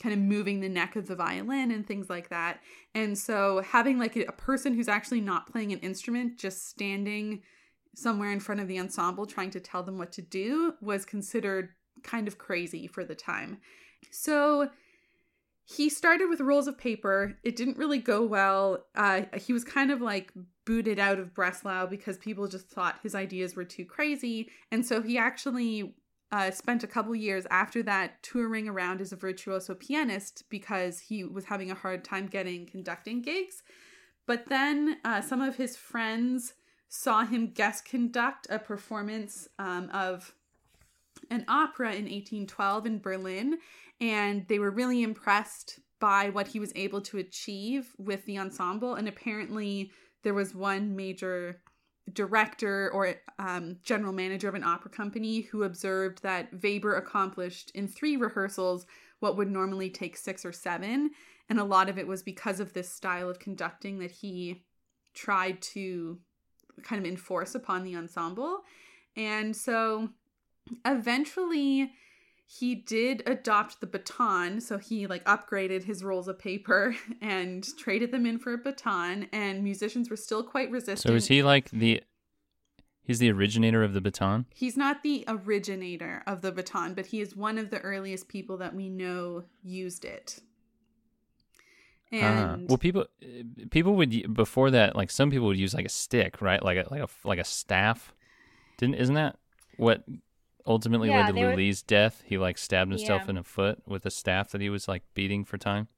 kind 0.00 0.12
of 0.12 0.20
moving 0.20 0.60
the 0.60 0.68
neck 0.68 0.96
of 0.96 1.06
the 1.06 1.16
violin 1.16 1.70
and 1.70 1.86
things 1.86 2.10
like 2.10 2.28
that. 2.28 2.60
And 2.94 3.16
so 3.16 3.62
having 3.62 3.98
like 3.98 4.16
a 4.16 4.32
person 4.32 4.74
who's 4.74 4.88
actually 4.88 5.20
not 5.20 5.50
playing 5.50 5.72
an 5.72 5.78
instrument 5.80 6.38
just 6.38 6.68
standing 6.68 7.42
somewhere 7.94 8.32
in 8.32 8.40
front 8.40 8.60
of 8.60 8.68
the 8.68 8.80
ensemble 8.80 9.26
trying 9.26 9.50
to 9.50 9.60
tell 9.60 9.82
them 9.82 9.98
what 9.98 10.12
to 10.12 10.22
do 10.22 10.74
was 10.80 11.04
considered 11.04 11.70
kind 12.02 12.28
of 12.28 12.38
crazy 12.38 12.86
for 12.86 13.04
the 13.04 13.14
time. 13.14 13.58
So 14.10 14.70
he 15.64 15.88
started 15.88 16.28
with 16.28 16.40
rolls 16.40 16.66
of 16.66 16.76
paper. 16.76 17.38
It 17.42 17.56
didn't 17.56 17.78
really 17.78 17.98
go 17.98 18.24
well. 18.24 18.84
Uh, 18.94 19.22
he 19.36 19.52
was 19.52 19.64
kind 19.64 19.90
of 19.90 20.00
like 20.00 20.32
booted 20.64 20.98
out 20.98 21.18
of 21.18 21.34
Breslau 21.34 21.86
because 21.86 22.18
people 22.18 22.46
just 22.48 22.68
thought 22.68 23.00
his 23.02 23.14
ideas 23.14 23.56
were 23.56 23.64
too 23.64 23.84
crazy. 23.84 24.50
And 24.70 24.84
so 24.84 25.02
he 25.02 25.18
actually 25.18 25.94
uh, 26.32 26.50
spent 26.50 26.82
a 26.82 26.88
couple 26.88 27.14
years 27.14 27.46
after 27.50 27.82
that 27.84 28.22
touring 28.22 28.68
around 28.68 29.00
as 29.00 29.12
a 29.12 29.16
virtuoso 29.16 29.74
pianist 29.74 30.44
because 30.48 30.98
he 30.98 31.24
was 31.24 31.44
having 31.44 31.70
a 31.70 31.76
hard 31.76 32.04
time 32.04 32.26
getting 32.26 32.66
conducting 32.66 33.22
gigs. 33.22 33.62
But 34.26 34.46
then 34.48 34.98
uh, 35.04 35.20
some 35.20 35.40
of 35.40 35.56
his 35.56 35.76
friends 35.76 36.54
saw 36.88 37.24
him 37.24 37.52
guest 37.52 37.84
conduct 37.84 38.46
a 38.50 38.58
performance 38.58 39.48
um, 39.58 39.90
of 39.92 40.34
an 41.30 41.44
opera 41.48 41.88
in 41.88 42.04
1812 42.04 42.86
in 42.86 42.98
Berlin, 43.00 43.58
and 44.00 44.46
they 44.48 44.58
were 44.58 44.70
really 44.70 45.02
impressed 45.02 45.80
by 46.00 46.30
what 46.30 46.48
he 46.48 46.58
was 46.58 46.72
able 46.74 47.00
to 47.00 47.18
achieve 47.18 47.94
with 47.98 48.24
the 48.26 48.38
ensemble. 48.38 48.94
And 48.94 49.08
apparently, 49.08 49.92
there 50.22 50.34
was 50.34 50.54
one 50.54 50.96
major 50.96 51.62
director 52.12 52.90
or 52.92 53.14
um, 53.38 53.78
general 53.82 54.12
manager 54.12 54.48
of 54.48 54.54
an 54.54 54.64
opera 54.64 54.90
company 54.90 55.42
who 55.42 55.62
observed 55.62 56.22
that 56.22 56.48
Weber 56.62 56.96
accomplished 56.96 57.70
in 57.74 57.86
three 57.86 58.16
rehearsals 58.16 58.86
what 59.20 59.36
would 59.36 59.50
normally 59.50 59.88
take 59.88 60.16
six 60.16 60.44
or 60.44 60.52
seven. 60.52 61.10
And 61.48 61.60
a 61.60 61.64
lot 61.64 61.88
of 61.88 61.98
it 61.98 62.06
was 62.06 62.22
because 62.22 62.58
of 62.58 62.72
this 62.72 62.92
style 62.92 63.30
of 63.30 63.38
conducting 63.38 63.98
that 64.00 64.10
he 64.10 64.64
tried 65.14 65.62
to 65.62 66.18
kind 66.82 67.00
of 67.00 67.08
enforce 67.08 67.54
upon 67.54 67.84
the 67.84 67.94
ensemble. 67.94 68.60
And 69.16 69.54
so 69.54 70.08
eventually 70.84 71.92
he 72.46 72.74
did 72.74 73.22
adopt 73.26 73.80
the 73.80 73.86
baton 73.86 74.60
so 74.60 74.78
he 74.78 75.06
like 75.06 75.24
upgraded 75.24 75.84
his 75.84 76.04
rolls 76.04 76.28
of 76.28 76.38
paper 76.38 76.94
and 77.20 77.66
traded 77.78 78.10
them 78.12 78.26
in 78.26 78.38
for 78.38 78.52
a 78.52 78.58
baton 78.58 79.28
and 79.32 79.62
musicians 79.64 80.10
were 80.10 80.16
still 80.16 80.42
quite 80.42 80.70
resistant 80.70 81.12
So 81.12 81.16
is 81.16 81.28
he 81.28 81.42
like 81.42 81.70
the? 81.70 82.02
He's 83.04 83.18
the 83.18 83.32
originator 83.32 83.82
of 83.82 83.94
the 83.94 84.00
baton. 84.00 84.46
he's 84.54 84.76
not 84.76 85.02
the 85.02 85.24
originator 85.26 86.22
of 86.26 86.40
the 86.42 86.52
baton 86.52 86.94
but 86.94 87.06
he 87.06 87.20
is 87.20 87.34
one 87.34 87.58
of 87.58 87.70
the 87.70 87.80
earliest 87.80 88.28
people 88.28 88.56
that 88.58 88.74
we 88.74 88.88
know 88.88 89.44
used 89.62 90.04
it 90.04 90.40
Ah, 92.14 92.16
and 92.16 92.68
well, 92.68 92.76
people 92.76 93.06
people 93.70 93.94
would 93.94 94.34
before 94.34 94.70
that 94.70 94.94
like 94.94 95.10
some 95.10 95.30
people 95.30 95.46
would 95.46 95.58
use 95.58 95.72
like 95.72 95.86
a 95.86 95.88
stick, 95.88 96.42
right? 96.42 96.62
Like 96.62 96.76
a 96.76 96.86
like 96.90 97.00
a 97.00 97.08
like 97.24 97.38
a 97.38 97.44
staff. 97.44 98.12
Didn't 98.76 98.96
isn't 98.96 99.14
that 99.14 99.38
what 99.78 100.04
ultimately 100.66 101.08
Yeah, 101.08 101.20
led 101.22 101.26
to 101.28 101.32
they 101.32 101.44
were- 101.44 101.50
Lully's 101.50 101.82
death? 101.82 102.22
He 102.26 102.38
like 102.38 102.58
stabbed 102.58 102.90
himself 102.90 103.22
Yeah. 103.24 103.30
in 103.30 103.34
the 103.36 103.42
foot 103.44 103.82
with 103.86 104.04
a 104.06 104.10
staff 104.10 104.50
that 104.50 104.60
he 104.60 104.70
was 104.70 104.88
like 104.88 105.02
beating 105.14 105.44
for 105.44 105.58
time. 105.58 105.88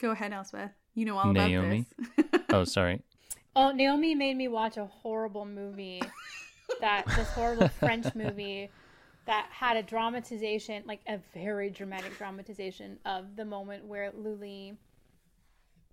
go 0.00 0.10
ahead 0.12 0.32
elspeth 0.32 0.70
you 0.94 1.04
know 1.04 1.18
all 1.18 1.32
Naomi? 1.32 1.84
about 2.18 2.32
this 2.32 2.40
Oh, 2.50 2.64
sorry. 2.76 3.02
Oh, 3.54 3.70
Naomi 3.72 4.14
made 4.14 4.36
me 4.36 4.48
watch 4.48 4.76
a 4.76 4.86
horrible 4.86 5.44
movie. 5.44 6.00
that 6.80 7.04
this 7.16 7.28
horrible 7.32 7.68
French 7.68 8.14
movie 8.14 8.70
that 9.26 9.46
had 9.50 9.76
a 9.76 9.82
dramatization, 9.82 10.82
like 10.86 11.00
a 11.06 11.18
very 11.34 11.68
dramatic 11.68 12.16
dramatization 12.16 12.98
of 13.04 13.36
the 13.36 13.44
moment 13.44 13.84
where 13.84 14.10
Lully 14.16 14.76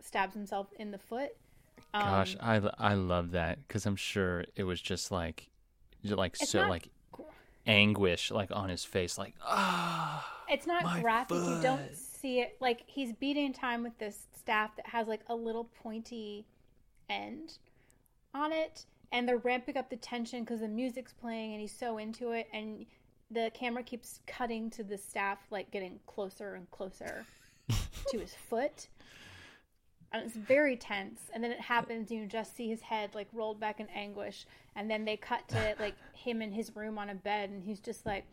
stabs 0.01 0.33
himself 0.33 0.67
in 0.79 0.91
the 0.91 0.97
foot. 0.97 1.31
Um, 1.93 2.01
Gosh, 2.03 2.35
I 2.39 2.61
I 2.77 2.93
love 2.93 3.31
that 3.31 3.59
because 3.67 3.85
I'm 3.85 3.95
sure 3.95 4.45
it 4.55 4.63
was 4.63 4.81
just 4.81 5.11
like, 5.11 5.49
like 6.03 6.35
so 6.35 6.61
not 6.61 6.69
like 6.69 6.89
anguish 7.67 8.31
like 8.31 8.50
on 8.51 8.69
his 8.69 8.83
face, 8.83 9.17
like 9.17 9.36
ah. 9.43 10.33
It's 10.50 10.65
not 10.65 11.01
graphic. 11.01 11.38
You 11.38 11.59
don't 11.62 11.95
see 11.95 12.39
it. 12.39 12.55
Like 12.59 12.83
he's 12.88 13.13
beating 13.13 13.53
time 13.53 13.83
with 13.83 13.97
this 13.97 14.27
staff 14.38 14.75
that 14.77 14.88
has 14.88 15.07
like 15.07 15.21
a 15.27 15.36
little 15.36 15.65
pointy 15.83 16.45
end 17.09 17.57
on 18.33 18.51
it, 18.51 18.86
and 19.12 19.27
they're 19.27 19.38
ramping 19.38 19.77
up 19.77 19.89
the 19.89 19.97
tension 19.97 20.43
because 20.43 20.62
the 20.62 20.67
music's 20.67 21.13
playing, 21.13 21.51
and 21.51 21.62
he's 21.62 21.77
so 21.77 21.97
into 21.97 22.31
it, 22.31 22.47
and 22.53 22.86
the 23.29 23.51
camera 23.53 23.83
keeps 23.83 24.21
cutting 24.25 24.69
to 24.69 24.83
the 24.83 24.97
staff 24.97 25.39
like 25.51 25.69
getting 25.71 26.00
closer 26.07 26.55
and 26.55 26.69
closer 26.71 27.25
to 28.07 28.19
his 28.19 28.33
foot. 28.50 28.88
And 30.11 30.23
it's 30.25 30.35
very 30.35 30.77
tense. 30.77 31.21
And 31.33 31.43
then 31.43 31.51
it 31.51 31.59
happens, 31.59 32.11
and 32.11 32.21
you 32.21 32.25
just 32.27 32.55
see 32.55 32.69
his 32.69 32.81
head 32.81 33.13
like 33.13 33.27
rolled 33.33 33.59
back 33.59 33.79
in 33.79 33.87
anguish. 33.89 34.45
And 34.75 34.89
then 34.89 35.05
they 35.05 35.17
cut 35.17 35.47
to 35.49 35.75
like 35.79 35.95
him 36.13 36.41
in 36.41 36.51
his 36.51 36.75
room 36.75 36.97
on 36.97 37.09
a 37.09 37.15
bed, 37.15 37.49
and 37.49 37.63
he's 37.63 37.79
just 37.79 38.05
like, 38.05 38.25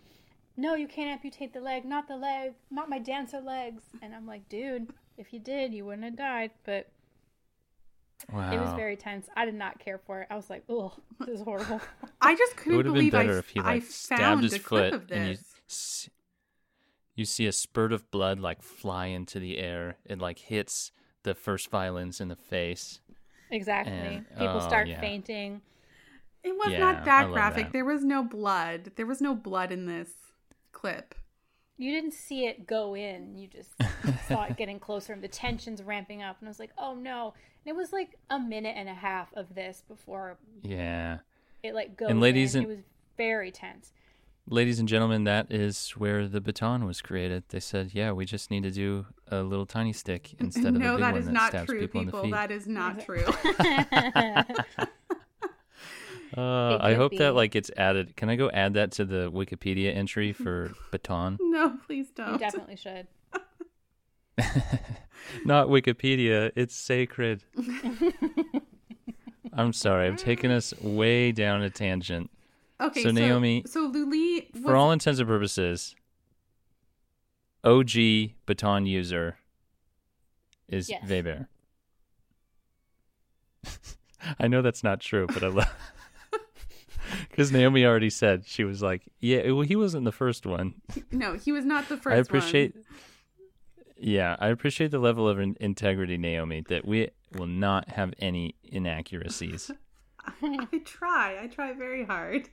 no, 0.57 0.75
you 0.75 0.87
can't 0.87 1.11
amputate 1.11 1.53
the 1.53 1.61
leg, 1.61 1.85
not 1.85 2.07
the 2.07 2.17
leg, 2.17 2.53
not 2.71 2.89
my 2.89 2.99
dancer 2.99 3.41
legs. 3.41 3.83
And 4.03 4.15
I'm 4.15 4.27
like, 4.27 4.49
dude, 4.49 4.89
if 5.19 5.33
you 5.33 5.41
did, 5.41 5.75
you 5.75 5.85
wouldn't 5.85 6.05
have 6.05 6.17
died. 6.17 6.53
But 6.65 6.89
Wow. 8.33 8.53
it 8.53 8.61
was 8.61 8.73
very 8.75 8.97
tense. 8.97 9.29
I 9.37 9.45
did 9.45 9.55
not 9.55 9.79
care 9.79 9.99
for 9.99 10.23
it. 10.23 10.29
I 10.31 10.37
was 10.37 10.49
like, 10.49 10.65
oh, 10.69 10.93
this 11.21 11.41
is 11.41 11.43
horrible. 11.43 11.81
i 12.21 12.35
just 12.35 12.57
couldn't 12.57 12.77
would 12.77 12.87
have 12.87 12.95
been 12.95 13.11
believe 13.11 13.15
I, 13.15 13.27
better 13.27 13.39
if 13.39 13.49
he 13.51 13.61
I 13.61 13.75
like 13.75 13.83
found 13.83 13.91
stabbed 13.93 14.43
his 14.45 14.55
a 14.55 14.59
clip 14.61 14.93
foot 14.93 15.03
of 15.03 15.11
and 15.11 15.29
you 15.31 15.37
this 15.67 16.09
you 17.15 17.25
see 17.25 17.47
a 17.47 17.53
spurt 17.53 17.93
of 17.93 18.11
blood 18.11 18.41
like 18.41 18.63
fly 18.63 19.07
into 19.07 19.39
the 19.39 19.59
air. 19.59 19.97
It 20.05 20.19
like 20.19 20.39
hits 20.39 20.91
the 21.25 21.35
first 21.35 21.71
violence 21.71 22.21
in 22.21 22.29
the 22.29 22.37
face. 22.37 23.01
exactly. 23.51 23.93
And- 23.95 24.29
People 24.31 24.61
oh, 24.63 24.67
start 24.69 24.87
yeah. 24.89 25.01
fainting. 25.01 25.61
It 26.43 26.55
was 26.57 26.73
Yeah, 26.73 26.79
not 26.79 27.05
that 27.07 27.31
graphic. 27.33 27.67
that. 27.67 27.73
There 27.73 27.85
was 27.85 28.05
no 28.05 28.23
blood. 28.23 28.93
There 28.97 29.07
was 29.07 29.21
no 29.23 29.35
blood 29.35 29.73
in 29.73 29.87
this 29.87 30.11
clip. 30.73 31.15
You 31.79 31.91
didn't 31.93 32.13
see 32.13 32.47
it 32.47 32.67
go 32.67 32.95
in. 32.95 33.35
You 33.37 33.49
just 33.49 33.71
saw 34.29 34.45
it 34.45 34.57
getting 34.57 34.79
closer, 34.79 35.13
and 35.15 35.23
the 35.23 35.29
tension's 35.29 35.83
ramping 35.83 36.23
up. 36.23 36.37
And 36.41 36.49
I 36.49 36.51
was 36.51 36.59
like, 36.61 36.73
oh 36.79 36.95
no. 36.95 37.33
And 37.65 37.75
it 37.75 37.77
was 37.77 37.93
like 37.93 38.19
a 38.31 38.39
minute 38.39 38.75
and 38.77 38.89
a 38.89 38.95
half 38.95 39.33
of 39.35 39.55
this 39.55 39.83
before 39.89 40.37
Yeah. 40.63 41.19
it 41.63 41.75
like 41.75 41.97
goes. 41.97 42.11
And 42.11 42.21
ladies 42.21 42.55
in. 42.55 42.63
and- 42.65 42.71
it 42.73 42.77
was 42.77 42.85
very 43.17 43.51
tense. 43.51 43.93
Ladies 44.47 44.79
and 44.79 44.87
gentlemen, 44.87 45.25
that 45.25 45.51
is 45.51 45.91
where 45.93 46.29
the 46.29 46.41
baton 46.41 46.85
was 46.85 47.01
created. 47.01 47.45
They 47.49 47.61
said, 47.61 47.95
"Yeah, 47.95 48.13
we 48.13 48.27
just 48.27 48.51
need 48.51 48.63
to 48.65 48.71
do 48.71 49.07
a 49.31 49.43
little 49.43 49.65
tiny 49.65 49.95
stick 49.95 50.35
instead 50.39 50.67
of 50.67 50.77
a 50.77 50.79
big 50.79 51.01
that 51.01 51.13
one 51.13 51.17
is 51.17 51.27
that 51.27 51.33
not 51.33 51.49
stabs 51.51 51.67
true, 51.71 51.81
people, 51.81 52.03
people. 52.05 52.21
in 52.25 52.31
the 52.31 52.37
feet." 52.37 52.49
That 52.49 52.51
is 52.51 52.67
not 52.67 53.01
true. 53.05 53.25
Uh, 56.37 56.79
I 56.81 56.95
hope 56.95 57.13
be. 57.13 57.19
that 57.19 57.37
like 57.37 57.55
it's 57.55 57.71
added. 57.77 58.17
Can 58.17 58.29
I 58.29 58.35
go 58.35 58.51
add 58.51 58.75
that 58.75 58.91
to 58.93 59.05
the 59.05 59.31
Wikipedia 59.31 59.95
entry 59.95 60.33
for 60.33 60.73
baton? 60.91 61.39
no, 61.41 61.79
please 61.87 62.11
don't. 62.11 62.33
You 62.33 62.39
definitely 62.39 62.75
should. 62.75 63.07
Not 65.45 65.69
Wikipedia. 65.69 66.51
It's 66.57 66.75
sacred. 66.75 67.45
I'm 69.53 69.73
sorry. 69.73 70.09
I've 70.09 70.17
taken 70.17 70.51
us 70.51 70.75
way 70.81 71.31
down 71.31 71.63
a 71.63 71.71
tangent. 71.71 72.31
Okay, 72.81 73.03
So, 73.03 73.11
Naomi, 73.11 73.65
So 73.67 73.87
Lully 73.87 74.49
was 74.53 74.63
For 74.63 74.75
all 74.77 74.91
intents 74.91 75.21
and 75.21 75.29
purposes, 75.29 75.95
OG 77.63 78.33
baton 78.47 78.87
user 78.87 79.39
is 80.69 80.91
Yes. 80.91 81.09
Weber. 81.09 81.49
I 84.39 84.49
know 84.49 84.63
that's 84.63 84.83
not 84.83 85.01
true, 85.01 85.27
but 85.27 85.43
I 85.43 85.49
love 85.49 85.71
because 87.29 87.53
Naomi 87.53 87.85
already 87.85 88.11
said 88.11 88.45
she 88.47 88.65
was 88.65 88.83
like, 88.83 89.03
"Yeah, 89.21 89.51
well, 89.51 89.63
he 89.63 89.77
wasn't 89.77 90.05
the 90.05 90.13
first 90.13 90.47
one." 90.47 90.75
no, 91.13 91.35
he 91.35 91.53
was 91.53 91.65
not 91.65 91.89
the 91.89 91.97
first. 91.97 92.15
I 92.15 92.19
appreciate. 92.19 92.75
One. 92.75 92.85
Yeah, 93.97 94.37
I 94.41 94.49
appreciate 94.49 94.91
the 94.91 94.99
level 94.99 95.29
of 95.29 95.39
in- 95.39 95.57
integrity, 95.61 96.19
Naomi, 96.19 96.63
that 96.69 96.85
we 96.85 97.11
will 97.33 97.47
not 97.47 97.91
have 97.91 98.13
any 98.19 98.57
inaccuracies. 98.63 99.71
I 100.43 100.81
try. 100.85 101.39
I 101.43 101.47
try 101.47 101.73
very 101.73 102.05
hard. 102.05 102.49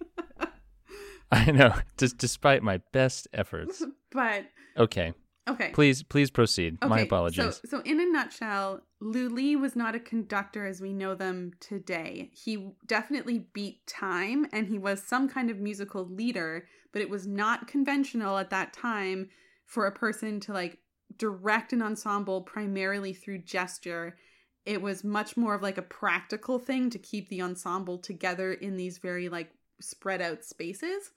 I 1.32 1.52
know, 1.52 1.74
just 1.98 2.18
despite 2.18 2.62
my 2.62 2.82
best 2.92 3.28
efforts. 3.34 3.84
but 4.12 4.46
Okay, 4.78 5.14
okay. 5.50 5.72
please, 5.74 6.04
please 6.04 6.30
proceed. 6.30 6.78
My 6.86 7.02
apologies. 7.02 7.62
So, 7.64 7.78
so 7.78 7.82
in 7.82 8.02
a 8.02 8.06
nutshell, 8.06 8.82
Lully 9.00 9.56
was 9.56 9.76
not 9.76 9.96
a 9.96 10.00
conductor 10.00 10.66
as 10.66 10.82
we 10.82 10.92
know 10.92 11.16
them 11.16 11.52
today. 11.62 12.32
He 12.34 12.72
definitely 12.86 13.46
beat 13.54 13.88
time 13.88 14.46
and 14.52 14.68
he 14.68 14.78
was 14.78 15.02
some 15.02 15.30
kind 15.30 15.50
of 15.50 15.58
musical 15.58 16.06
leader, 16.06 16.68
but 16.92 17.02
it 17.02 17.10
was 17.10 17.26
not 17.28 17.68
conventional 17.68 18.38
at 18.38 18.50
that 18.50 18.74
time 18.74 19.30
for 19.66 19.88
a 19.88 19.92
person 19.92 20.42
to 20.42 20.54
like 20.54 20.80
direct 21.18 21.72
an 21.72 21.82
ensemble 21.82 22.42
primarily 22.42 23.14
through 23.14 23.40
gesture. 23.40 24.18
It 24.66 24.82
was 24.82 25.04
much 25.04 25.36
more 25.38 25.56
of 25.56 25.62
like 25.62 25.78
a 25.78 25.84
practical 25.84 26.60
thing 26.60 26.90
to 26.92 27.00
keep 27.00 27.30
the 27.30 27.42
ensemble 27.42 27.98
together 27.98 28.54
in 28.54 28.78
these 28.78 29.00
very 29.00 29.30
like 29.30 29.52
spread 29.80 30.22
out 30.22 30.44
spaces. 30.44 31.12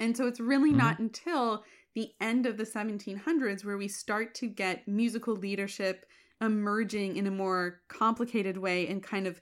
And 0.00 0.16
so 0.16 0.26
it's 0.26 0.40
really 0.40 0.72
Mhm. 0.72 0.76
not 0.76 0.98
until 0.98 1.64
the 1.94 2.12
end 2.20 2.46
of 2.46 2.56
the 2.56 2.66
1700s 2.66 3.64
where 3.64 3.78
we 3.78 3.88
start 3.88 4.34
to 4.36 4.48
get 4.48 4.86
musical 4.88 5.34
leadership 5.34 6.06
emerging 6.40 7.16
in 7.16 7.26
a 7.26 7.30
more 7.30 7.80
complicated 7.88 8.58
way 8.58 8.86
and 8.86 9.02
kind 9.02 9.26
of 9.26 9.40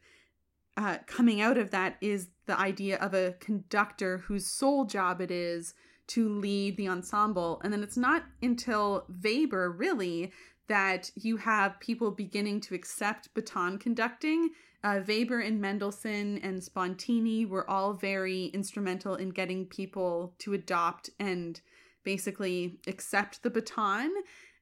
uh, 0.76 0.98
coming 1.06 1.40
out 1.40 1.56
of 1.56 1.70
that 1.70 1.96
is 2.00 2.30
the 2.46 2.58
idea 2.58 2.96
of 2.98 3.14
a 3.14 3.36
conductor 3.38 4.18
whose 4.18 4.46
sole 4.46 4.84
job 4.84 5.20
it 5.20 5.30
is 5.30 5.72
to 6.08 6.28
lead 6.28 6.76
the 6.76 6.88
ensemble. 6.88 7.60
And 7.62 7.72
then 7.72 7.82
it's 7.82 7.96
not 7.96 8.24
until 8.42 9.06
Weber, 9.22 9.70
really, 9.70 10.32
that 10.68 11.10
you 11.14 11.36
have 11.36 11.80
people 11.80 12.10
beginning 12.10 12.60
to 12.62 12.74
accept 12.74 13.32
baton 13.34 13.78
conducting. 13.78 14.50
Uh, 14.82 15.00
Weber 15.06 15.40
and 15.40 15.60
Mendelssohn 15.60 16.38
and 16.38 16.60
Spontini 16.60 17.48
were 17.48 17.68
all 17.68 17.94
very 17.94 18.46
instrumental 18.46 19.14
in 19.14 19.30
getting 19.30 19.66
people 19.66 20.34
to 20.38 20.52
adopt 20.52 21.10
and 21.18 21.60
basically 22.04 22.78
accept 22.86 23.42
the 23.42 23.50
baton. 23.50 24.12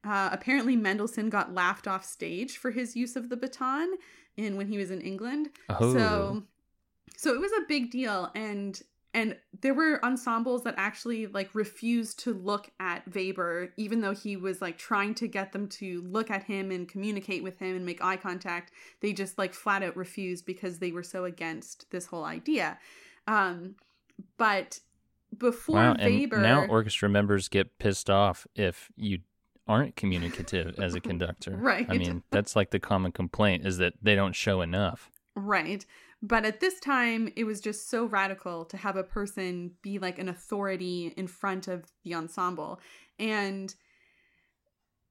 Uh, 0.04 0.28
apparently, 0.32 0.76
Mendelssohn 0.76 1.28
got 1.28 1.54
laughed 1.54 1.86
off 1.86 2.04
stage 2.04 2.56
for 2.56 2.70
his 2.70 2.96
use 2.96 3.16
of 3.16 3.28
the 3.28 3.36
baton 3.36 3.94
in 4.36 4.56
when 4.56 4.68
he 4.68 4.78
was 4.78 4.90
in 4.90 5.00
England. 5.00 5.50
oh, 5.68 5.92
So, 5.92 6.42
so 7.16 7.34
it 7.34 7.40
was 7.40 7.52
a 7.52 7.66
big 7.68 7.90
deal, 7.90 8.30
and 8.34 8.80
and 9.14 9.36
there 9.60 9.74
were 9.74 10.02
ensembles 10.02 10.62
that 10.64 10.74
actually 10.78 11.26
like 11.26 11.54
refused 11.54 12.18
to 12.20 12.32
look 12.32 12.70
at 12.80 13.02
Weber, 13.14 13.72
even 13.76 14.00
though 14.00 14.14
he 14.14 14.36
was 14.36 14.62
like 14.62 14.78
trying 14.78 15.14
to 15.16 15.28
get 15.28 15.52
them 15.52 15.68
to 15.68 16.02
look 16.02 16.30
at 16.30 16.44
him 16.44 16.70
and 16.70 16.88
communicate 16.88 17.42
with 17.42 17.58
him 17.58 17.76
and 17.76 17.84
make 17.84 18.02
eye 18.02 18.16
contact. 18.16 18.72
They 19.00 19.12
just 19.12 19.36
like 19.36 19.52
flat 19.52 19.82
out 19.82 19.96
refused 19.96 20.46
because 20.46 20.78
they 20.78 20.92
were 20.92 21.02
so 21.02 21.24
against 21.26 21.90
this 21.90 22.06
whole 22.06 22.24
idea. 22.24 22.78
Um, 23.26 23.76
but 24.38 24.80
before 25.36 25.76
wow. 25.76 25.96
Weber, 25.98 26.38
now 26.38 26.64
orchestra 26.64 27.10
members 27.10 27.48
get 27.48 27.78
pissed 27.78 28.08
off 28.08 28.46
if 28.54 28.90
you 28.96 29.18
aren't 29.68 29.94
communicative 29.94 30.78
as 30.78 30.94
a 30.94 31.00
conductor. 31.00 31.54
Right. 31.54 31.86
I 31.86 31.98
mean, 31.98 32.22
that's 32.30 32.56
like 32.56 32.70
the 32.70 32.80
common 32.80 33.12
complaint 33.12 33.66
is 33.66 33.76
that 33.76 33.92
they 34.00 34.14
don't 34.14 34.34
show 34.34 34.62
enough. 34.62 35.10
Right. 35.34 35.84
But 36.22 36.44
at 36.44 36.60
this 36.60 36.78
time, 36.78 37.32
it 37.34 37.44
was 37.44 37.60
just 37.60 37.90
so 37.90 38.04
radical 38.04 38.64
to 38.66 38.76
have 38.76 38.96
a 38.96 39.02
person 39.02 39.72
be 39.82 39.98
like 39.98 40.20
an 40.20 40.28
authority 40.28 41.12
in 41.16 41.26
front 41.26 41.66
of 41.66 41.84
the 42.04 42.14
ensemble. 42.14 42.80
And 43.18 43.74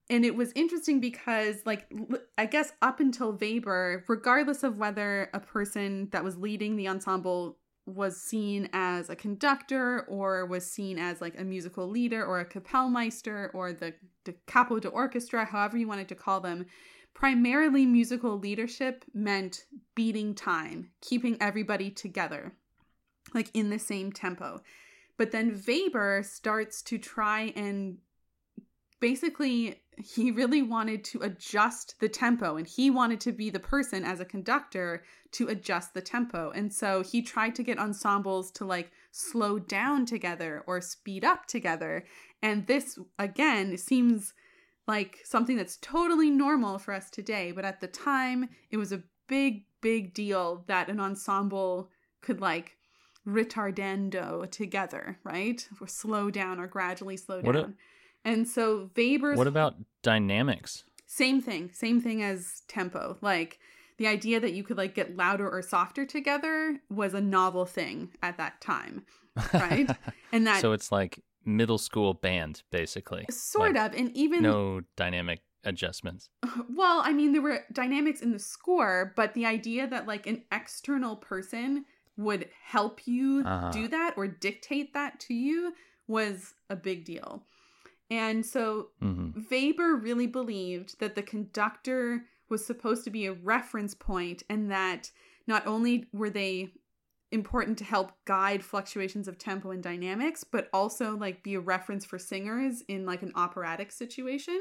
and 0.10 0.26
it 0.26 0.36
was 0.36 0.52
interesting 0.56 1.00
because 1.00 1.58
like 1.66 1.90
i 2.38 2.46
guess 2.46 2.74
up 2.82 3.00
until 3.00 3.32
Weber, 3.32 4.04
regardless 4.08 4.64
of 4.64 4.78
whether 4.78 5.30
a 5.34 5.40
person 5.40 6.10
that 6.12 6.24
was 6.24 6.38
leading 6.38 6.76
the 6.76 6.88
ensemble 6.88 7.58
was 7.86 8.18
seen 8.22 8.70
as 8.74 9.10
a 9.10 9.16
conductor 9.16 10.06
or 10.08 10.46
was 10.46 10.70
seen 10.70 11.00
as 11.00 11.20
like 11.20 11.40
a 11.40 11.44
musical 11.44 11.88
leader 11.88 12.26
or 12.26 12.40
a 12.40 12.46
Kapellmeister 12.46 13.50
or 13.54 13.74
the, 13.74 13.94
the 14.26 14.36
capo 14.46 14.80
de 14.80 14.88
orchestra, 14.88 15.46
however 15.46 15.78
you 15.78 15.88
wanted 15.88 16.08
to 16.08 16.16
call 16.16 16.40
them, 16.40 16.66
primarily 17.14 17.86
musical 17.86 18.38
leadership 18.40 19.06
meant 19.14 19.66
beating 19.96 20.34
time, 20.34 20.90
keeping 21.02 21.38
everybody 21.40 21.90
together, 21.90 22.54
like 23.34 23.50
in 23.54 23.70
the 23.70 23.80
same 23.80 24.12
tempo. 24.12 24.62
But 25.18 25.32
then 25.32 25.62
Weber 25.68 26.24
starts 26.24 26.82
to 26.84 26.98
try 26.98 27.54
and 27.56 27.98
basically 29.00 29.82
he 29.98 30.32
really 30.32 30.62
wanted 30.62 31.04
to 31.04 31.22
adjust 31.22 32.00
the 32.00 32.10
tempo 32.10 32.56
and 32.56 32.66
he 32.66 32.90
wanted 32.90 33.20
to 33.22 33.32
be 33.32 33.50
the 33.50 33.60
person 33.60 34.04
as 34.04 34.20
a 34.20 34.26
conductor 34.26 35.04
to 35.34 35.48
adjust 35.48 35.94
the 35.94 36.02
tempo. 36.02 36.52
And 36.52 36.74
so 36.74 37.04
he 37.04 37.22
tried 37.22 37.56
to 37.56 37.64
get 37.64 37.78
ensembles 37.78 38.52
to 38.54 38.66
like 38.66 38.92
slow 39.12 39.60
down 39.60 40.06
together 40.06 40.64
or 40.66 40.82
speed 40.82 41.24
up 41.24 41.46
together. 41.46 42.06
And 42.42 42.66
this 42.68 42.98
again 43.20 43.78
seems 43.78 44.34
like 44.96 45.14
something 45.24 45.58
that's 45.58 45.78
totally 45.78 46.30
normal 46.30 46.78
for 46.84 46.94
us 46.94 47.10
today, 47.10 47.52
but 47.52 47.66
at 47.66 47.80
the 47.82 47.88
time 47.88 48.50
it 48.70 48.78
was 48.78 48.92
a 48.92 49.04
big 49.28 49.54
big 49.82 50.14
deal 50.14 50.64
that 50.68 50.90
an 50.90 51.00
ensemble 51.00 51.90
could 52.22 52.40
like 52.42 52.68
retardando 53.28 54.50
together, 54.52 55.18
right? 55.24 55.68
Or 55.80 55.88
slow 55.88 56.30
down 56.30 56.60
or 56.60 56.68
gradually 56.68 57.18
slow 57.18 57.42
What 57.42 57.56
a- 57.56 57.62
down. 57.62 57.76
and 58.26 58.48
so 58.48 58.90
Weber's 58.96 59.38
What 59.38 59.48
about 59.48 59.76
dynamics? 60.04 60.84
same 61.08 61.42
thing, 61.42 61.72
same 61.74 62.00
thing 62.00 62.24
as 62.24 62.62
tempo. 62.68 63.18
Like 63.22 63.60
the 63.98 64.08
idea 64.08 64.40
that 64.40 64.54
you 64.54 64.64
could 64.64 64.78
like 64.78 64.96
get 64.96 65.16
louder 65.18 65.50
or 65.50 65.62
softer 65.62 66.06
together 66.06 66.80
was 66.90 67.14
a 67.14 67.22
novel 67.22 67.66
thing 67.66 68.12
at 68.24 68.38
that 68.38 68.62
time, 68.62 69.06
right? 69.54 69.90
And 70.34 70.48
that 70.48 70.62
so 70.62 70.72
it's 70.72 70.92
like 70.92 71.22
middle 71.46 71.78
school 71.78 72.14
band, 72.14 72.64
basically. 72.72 73.26
sort 73.30 73.76
Like, 73.76 73.94
of, 73.94 74.00
and 74.00 74.16
even 74.16 74.42
No 74.42 74.82
dynamic 74.96 75.42
adjustments. 75.64 76.30
well, 76.70 77.02
I 77.04 77.14
mean, 77.14 77.34
there 77.34 77.42
were 77.42 77.66
dynamics 77.72 78.22
in 78.22 78.32
the 78.32 78.40
score, 78.40 79.14
but 79.16 79.34
the 79.34 79.46
idea 79.46 79.88
that 79.88 80.08
like 80.08 80.28
an 80.28 80.44
external 80.52 81.16
person 81.16 81.86
would 82.18 82.50
help 82.64 83.08
you 83.08 83.44
Uh-huh. 83.46 83.72
do 83.72 83.88
that 83.88 84.14
or 84.18 84.28
dictate 84.28 84.94
that 84.94 85.20
to 85.22 85.34
you 85.34 85.74
was 86.08 86.54
a 86.70 86.76
big 86.76 87.06
deal. 87.06 87.44
And 88.10 88.46
so 88.46 88.90
hmm 89.00 89.30
Weber 89.50 89.96
really 89.96 90.28
believed 90.28 91.00
that 91.00 91.16
the 91.16 91.24
conductor 91.24 92.26
was 92.50 92.66
supposed 92.66 93.06
to 93.06 93.10
be 93.10 93.26
a 93.26 93.34
reference 93.34 93.96
point 93.96 94.44
and 94.50 94.70
that 94.72 95.12
not 95.48 95.66
only 95.66 96.08
were 96.12 96.30
they 96.30 96.74
important 97.32 97.78
to 97.78 97.84
help 97.84 98.12
guide 98.26 98.64
fluctuations 98.64 99.28
of 99.28 99.38
tempo 99.38 99.72
and 99.72 99.82
dynamics, 99.82 100.44
but 100.44 100.70
also 100.74 101.16
like 101.16 101.44
be 101.44 101.56
a 101.56 101.60
reference 101.60 102.04
for 102.04 102.20
singers 102.20 102.84
in 102.88 103.06
like 103.06 103.22
an 103.22 103.32
operatic 103.36 103.92
situation. 103.92 104.60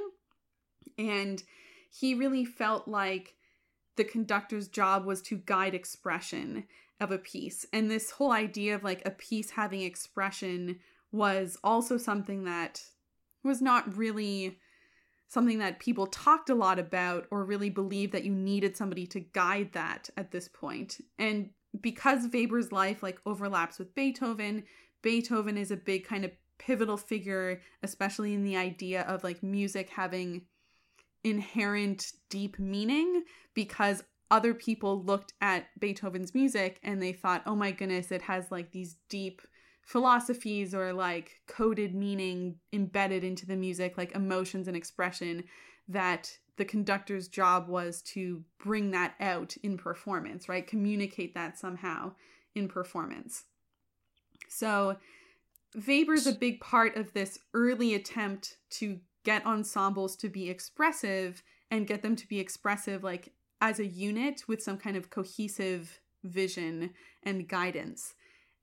And 0.96 1.42
he 1.90 2.14
really 2.14 2.44
felt 2.44 2.86
like 2.86 3.34
the 3.96 4.04
conductor's 4.04 4.68
job 4.68 5.04
was 5.04 5.20
to 5.22 5.36
guide 5.36 5.74
expression 5.74 6.64
of 7.00 7.10
a 7.10 7.18
piece. 7.18 7.66
And 7.72 7.90
this 7.90 8.12
whole 8.12 8.32
idea 8.32 8.74
of 8.74 8.84
like 8.84 9.02
a 9.04 9.10
piece 9.10 9.50
having 9.50 9.82
expression 9.82 10.78
was 11.10 11.56
also 11.64 11.96
something 11.96 12.44
that 12.44 12.82
was 13.42 13.60
not 13.60 13.96
really 13.96 14.58
something 15.26 15.58
that 15.58 15.80
people 15.80 16.06
talked 16.06 16.50
a 16.50 16.54
lot 16.54 16.78
about 16.78 17.26
or 17.30 17.44
really 17.44 17.70
believed 17.70 18.12
that 18.12 18.24
you 18.24 18.32
needed 18.32 18.76
somebody 18.76 19.06
to 19.06 19.20
guide 19.20 19.72
that 19.72 20.10
at 20.16 20.30
this 20.30 20.48
point. 20.48 20.98
And 21.18 21.50
because 21.80 22.28
Weber's 22.32 22.72
life 22.72 23.02
like 23.02 23.18
overlaps 23.26 23.78
with 23.78 23.94
Beethoven, 23.94 24.64
Beethoven 25.02 25.56
is 25.56 25.70
a 25.70 25.76
big 25.76 26.06
kind 26.06 26.24
of 26.24 26.32
pivotal 26.58 26.96
figure, 26.96 27.60
especially 27.82 28.34
in 28.34 28.44
the 28.44 28.56
idea 28.56 29.02
of 29.02 29.24
like 29.24 29.42
music 29.42 29.90
having 29.90 30.42
inherent 31.24 32.12
deep 32.28 32.58
meaning 32.58 33.24
because 33.54 34.02
other 34.30 34.54
people 34.54 35.02
looked 35.02 35.32
at 35.40 35.66
Beethoven's 35.78 36.34
music 36.34 36.78
and 36.82 37.02
they 37.02 37.12
thought, 37.12 37.42
oh 37.46 37.56
my 37.56 37.72
goodness, 37.72 38.12
it 38.12 38.22
has 38.22 38.50
like 38.50 38.70
these 38.70 38.96
deep 39.08 39.42
philosophies 39.84 40.74
or 40.74 40.92
like 40.92 41.40
coded 41.48 41.94
meaning 41.94 42.56
embedded 42.72 43.24
into 43.24 43.46
the 43.46 43.56
music, 43.56 43.98
like 43.98 44.14
emotions 44.14 44.68
and 44.68 44.76
expression, 44.76 45.42
that 45.88 46.30
the 46.60 46.64
conductor's 46.66 47.26
job 47.26 47.68
was 47.68 48.02
to 48.02 48.44
bring 48.62 48.90
that 48.90 49.14
out 49.18 49.56
in 49.62 49.78
performance, 49.78 50.46
right? 50.46 50.66
Communicate 50.66 51.34
that 51.34 51.58
somehow 51.58 52.12
in 52.54 52.68
performance. 52.68 53.44
So, 54.46 54.98
Weber's 55.86 56.26
a 56.26 56.32
big 56.32 56.60
part 56.60 56.96
of 56.96 57.14
this 57.14 57.38
early 57.54 57.94
attempt 57.94 58.58
to 58.72 59.00
get 59.24 59.46
ensembles 59.46 60.16
to 60.16 60.28
be 60.28 60.50
expressive 60.50 61.42
and 61.70 61.86
get 61.86 62.02
them 62.02 62.14
to 62.16 62.28
be 62.28 62.38
expressive 62.38 63.02
like 63.02 63.32
as 63.62 63.78
a 63.78 63.86
unit 63.86 64.42
with 64.46 64.62
some 64.62 64.76
kind 64.76 64.98
of 64.98 65.08
cohesive 65.08 66.00
vision 66.24 66.90
and 67.22 67.48
guidance. 67.48 68.12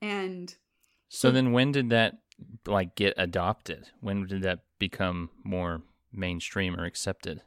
And 0.04 0.54
So 1.10 1.32
then 1.32 1.52
when 1.52 1.72
did 1.72 1.90
that 1.90 2.18
like 2.68 2.94
get 2.94 3.16
adopted? 3.18 3.90
When 4.02 4.28
did 4.28 4.44
that 4.44 4.60
become 4.78 5.32
more 5.44 5.82
mainstream 6.12 6.76
or 6.76 6.86
accepted. 6.86 7.42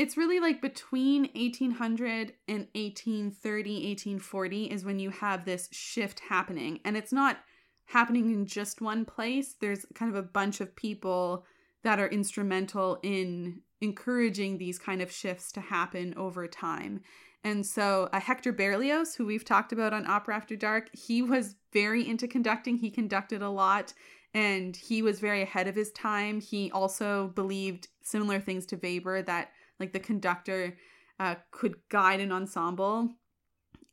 It's 0.00 0.16
really 0.16 0.40
like 0.40 0.62
between 0.62 1.28
1800 1.34 2.32
and 2.48 2.68
1830, 2.72 3.34
1840 3.34 4.64
is 4.70 4.82
when 4.82 4.98
you 4.98 5.10
have 5.10 5.44
this 5.44 5.68
shift 5.72 6.20
happening. 6.20 6.80
And 6.86 6.96
it's 6.96 7.12
not 7.12 7.36
happening 7.84 8.32
in 8.32 8.46
just 8.46 8.80
one 8.80 9.04
place. 9.04 9.56
There's 9.60 9.84
kind 9.94 10.10
of 10.10 10.16
a 10.16 10.26
bunch 10.26 10.62
of 10.62 10.74
people 10.74 11.44
that 11.84 12.00
are 12.00 12.08
instrumental 12.08 12.98
in 13.02 13.60
encouraging 13.82 14.56
these 14.56 14.78
kind 14.78 15.02
of 15.02 15.12
shifts 15.12 15.52
to 15.52 15.60
happen 15.60 16.14
over 16.16 16.48
time. 16.48 17.02
And 17.44 17.66
so, 17.66 18.08
uh, 18.10 18.20
Hector 18.20 18.54
Berlioz, 18.54 19.16
who 19.16 19.26
we've 19.26 19.44
talked 19.44 19.70
about 19.70 19.92
on 19.92 20.08
Opera 20.08 20.34
After 20.34 20.56
Dark, 20.56 20.88
he 20.94 21.20
was 21.20 21.56
very 21.74 22.08
into 22.08 22.26
conducting. 22.26 22.78
He 22.78 22.90
conducted 22.90 23.42
a 23.42 23.50
lot 23.50 23.92
and 24.32 24.74
he 24.74 25.02
was 25.02 25.20
very 25.20 25.42
ahead 25.42 25.68
of 25.68 25.76
his 25.76 25.92
time. 25.92 26.40
He 26.40 26.70
also 26.70 27.32
believed 27.34 27.88
similar 28.02 28.40
things 28.40 28.64
to 28.66 28.76
Weber 28.76 29.20
that, 29.22 29.50
like, 29.80 29.92
the 29.92 29.98
conductor 29.98 30.76
uh, 31.18 31.34
could 31.50 31.76
guide 31.88 32.20
an 32.20 32.32
ensemble 32.32 33.10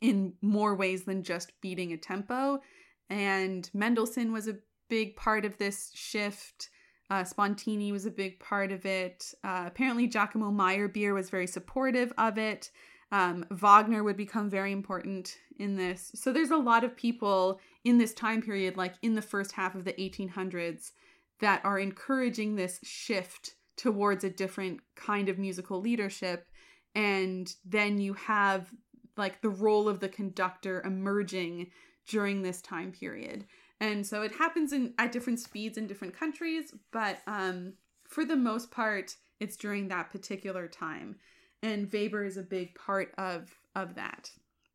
in 0.01 0.33
more 0.41 0.75
ways 0.75 1.05
than 1.05 1.23
just 1.23 1.59
beating 1.61 1.93
a 1.93 1.97
tempo. 1.97 2.61
And 3.09 3.69
Mendelssohn 3.73 4.31
was 4.31 4.47
a 4.47 4.57
big 4.89 5.15
part 5.15 5.45
of 5.45 5.57
this 5.57 5.91
shift. 5.93 6.69
Uh, 7.09 7.23
Spontini 7.23 7.91
was 7.91 8.05
a 8.05 8.11
big 8.11 8.39
part 8.39 8.71
of 8.71 8.85
it. 8.85 9.33
Uh, 9.43 9.63
apparently, 9.65 10.07
Giacomo 10.07 10.51
Meyerbeer 10.51 11.13
was 11.13 11.29
very 11.29 11.47
supportive 11.47 12.11
of 12.17 12.37
it. 12.37 12.69
Um, 13.11 13.45
Wagner 13.51 14.03
would 14.03 14.17
become 14.17 14.49
very 14.49 14.73
important 14.73 15.37
in 15.59 15.77
this. 15.77 16.11
So 16.13 16.33
there's 16.33 16.51
a 16.51 16.57
lot 16.57 16.83
of 16.83 16.97
people 16.97 17.59
in 17.85 17.97
this 17.97 18.13
time 18.13 18.41
period, 18.41 18.75
like 18.75 18.95
in 19.01 19.15
the 19.15 19.21
first 19.21 19.53
half 19.53 19.75
of 19.75 19.85
the 19.85 19.93
1800s, 19.93 20.91
that 21.39 21.63
are 21.63 21.79
encouraging 21.79 22.55
this 22.55 22.79
shift 22.83 23.55
towards 23.77 24.23
a 24.23 24.29
different 24.29 24.81
kind 24.95 25.29
of 25.29 25.37
musical 25.37 25.79
leadership. 25.79 26.47
And 26.95 27.53
then 27.65 27.99
you 27.99 28.13
have 28.13 28.73
like 29.15 29.41
the 29.41 29.49
role 29.49 29.87
of 29.87 29.99
the 29.99 30.09
conductor 30.09 30.81
emerging 30.83 31.71
during 32.07 32.41
this 32.41 32.61
time 32.61 32.91
period. 32.91 33.45
And 33.79 34.05
so 34.05 34.23
it 34.23 34.33
happens 34.33 34.73
in 34.73 34.93
at 34.97 35.11
different 35.11 35.39
speeds 35.39 35.77
in 35.77 35.87
different 35.87 36.17
countries, 36.17 36.73
but 36.91 37.19
um, 37.27 37.73
for 38.07 38.25
the 38.25 38.35
most 38.35 38.71
part, 38.71 39.15
it's 39.39 39.55
during 39.55 39.87
that 39.87 40.09
particular 40.09 40.67
time 40.67 41.17
and 41.61 41.91
Weber 41.91 42.25
is 42.25 42.37
a 42.37 42.43
big 42.43 42.75
part 42.75 43.13
of 43.17 43.55
of 43.75 43.95
that. 43.95 44.31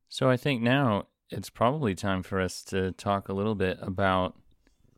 So 0.08 0.28
I 0.28 0.36
think 0.36 0.62
now 0.62 1.06
it's 1.30 1.50
probably 1.50 1.94
time 1.94 2.22
for 2.22 2.40
us 2.40 2.62
to 2.64 2.92
talk 2.92 3.28
a 3.28 3.32
little 3.32 3.54
bit 3.54 3.78
about 3.80 4.36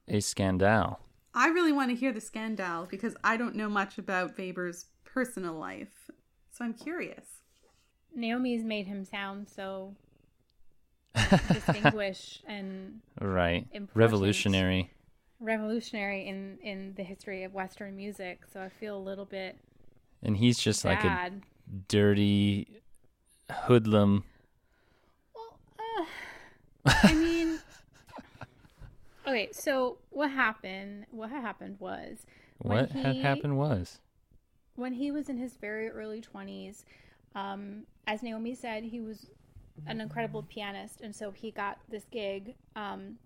a 0.09 0.21
scandal. 0.21 1.01
I 1.35 1.49
really 1.49 1.73
want 1.73 1.90
to 1.90 1.97
hear 1.97 2.12
the 2.12 2.20
scandal 2.20 2.87
because 2.90 3.16
I 3.25 3.37
don't 3.37 3.57
know 3.57 3.68
much 3.68 3.99
about 3.99 4.38
Weber's 4.38 4.87
personal 5.05 5.55
life. 5.55 6.11
So 6.53 6.64
I'm 6.64 6.75
curious. 6.75 7.27
Naomi's 8.14 8.64
made 8.64 8.87
him 8.87 9.05
sound 9.05 9.49
so 9.49 9.94
distinguished 11.53 12.42
and 12.47 13.01
right 13.20 13.66
important. 13.73 13.90
revolutionary 13.94 14.90
revolutionary 15.38 16.27
in 16.27 16.59
in 16.62 16.92
the 16.97 17.05
history 17.05 17.44
of 17.44 17.55
western 17.55 17.94
music 17.94 18.42
so 18.53 18.61
i 18.61 18.68
feel 18.68 18.97
a 18.97 18.99
little 18.99 19.25
bit 19.25 19.57
and 20.25 20.37
he's 20.38 20.59
just 20.59 20.83
bad. 20.83 21.05
like 21.05 21.05
a 21.05 21.33
dirty 21.88 22.81
hoodlum. 23.51 24.25
Well, 25.35 25.59
uh, 26.87 26.92
I 27.03 27.14
mean, 27.14 27.44
okay. 29.27 29.49
So 29.53 29.99
what 30.11 30.31
happened? 30.31 31.07
What 31.11 31.31
happened 31.31 31.77
was 31.81 32.27
what 32.59 32.93
he, 32.93 33.03
had 33.03 33.17
happened 33.17 33.57
was 33.57 33.99
when 34.77 34.93
he 34.95 35.11
was 35.11 35.29
in 35.29 35.39
his 35.39 35.55
very 35.55 35.89
early 35.89 36.21
twenties. 36.21 36.85
Um, 37.35 37.85
as 38.07 38.23
Naomi 38.23 38.55
said, 38.55 38.85
he 38.85 39.01
was 39.01 39.27
an 39.87 40.01
incredible 40.01 40.43
pianist, 40.43 41.01
and 41.01 41.15
so 41.15 41.31
he 41.31 41.51
got 41.51 41.79
this 41.89 42.05
gig 42.11 42.55
um, 42.77 43.17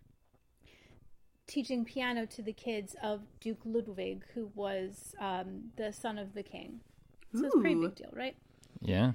teaching 1.46 1.84
piano 1.84 2.26
to 2.26 2.42
the 2.42 2.52
kids 2.52 2.96
of 3.02 3.20
Duke 3.40 3.60
Ludwig, 3.64 4.24
who 4.34 4.50
was 4.54 5.14
um, 5.20 5.64
the 5.76 5.92
son 5.92 6.18
of 6.18 6.34
the 6.34 6.42
king. 6.42 6.80
So 7.34 7.44
it's 7.44 7.54
a 7.54 7.58
pretty 7.58 7.74
big 7.74 7.94
deal, 7.94 8.10
right? 8.12 8.36
Yeah. 8.80 9.12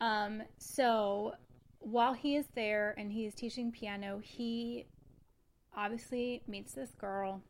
Um, 0.00 0.42
so 0.58 1.34
while 1.78 2.12
he 2.12 2.36
is 2.36 2.46
there 2.54 2.94
and 2.98 3.10
he 3.10 3.24
is 3.24 3.34
teaching 3.34 3.72
piano, 3.72 4.20
he 4.22 4.86
obviously 5.76 6.42
meets 6.46 6.72
this 6.74 6.90
girl. 6.98 7.42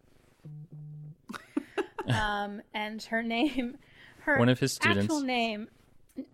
um, 2.09 2.61
and 2.75 3.03
her 3.05 3.23
name, 3.23 3.77
her 4.21 4.39
one 4.39 4.49
of 4.49 4.59
his 4.59 4.73
students, 4.73 5.05
actual 5.05 5.21
name, 5.21 5.69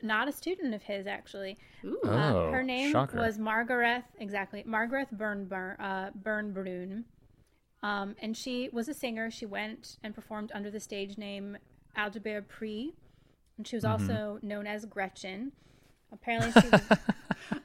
not 0.02 0.28
a 0.28 0.32
student 0.32 0.74
of 0.74 0.82
his 0.82 1.06
actually. 1.06 1.58
Ooh. 1.84 1.98
Oh, 2.04 2.08
uh, 2.08 2.50
her 2.50 2.62
name 2.62 2.92
shocker. 2.92 3.18
was 3.18 3.38
Margaret, 3.38 4.04
exactly, 4.18 4.62
Margaret 4.66 5.08
Bernbrun. 5.16 5.76
Uh, 5.78 6.10
Bernbrun. 6.22 7.04
Um, 7.82 8.16
and 8.20 8.36
she 8.36 8.68
was 8.72 8.88
a 8.88 8.94
singer. 8.94 9.30
She 9.30 9.46
went 9.46 9.98
and 10.02 10.12
performed 10.14 10.50
under 10.54 10.70
the 10.70 10.80
stage 10.80 11.16
name 11.16 11.56
Aldebert 11.96 12.48
Pre, 12.48 12.92
and 13.56 13.66
she 13.66 13.76
was 13.76 13.84
Mm-hmm. 13.84 14.02
also 14.10 14.38
known 14.42 14.66
as 14.66 14.84
Gretchen. 14.84 15.52
Apparently, 16.12 16.50
she 16.62 16.68
was. 16.70 16.82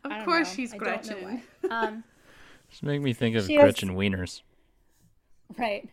of 0.03 0.25
course, 0.25 0.49
know. 0.49 0.53
she's 0.55 0.73
I 0.73 0.77
don't 0.77 0.87
know 1.07 1.15
Gretchen. 1.15 1.41
why. 1.61 1.69
Um, 1.87 2.03
Just 2.73 2.81
make 2.81 3.03
me 3.03 3.13
think 3.13 3.35
of 3.35 3.45
She 3.45 3.53
has- 3.53 3.61
Gretchen 3.61 3.89
Wieners. 3.95 4.41
right. 5.59 5.87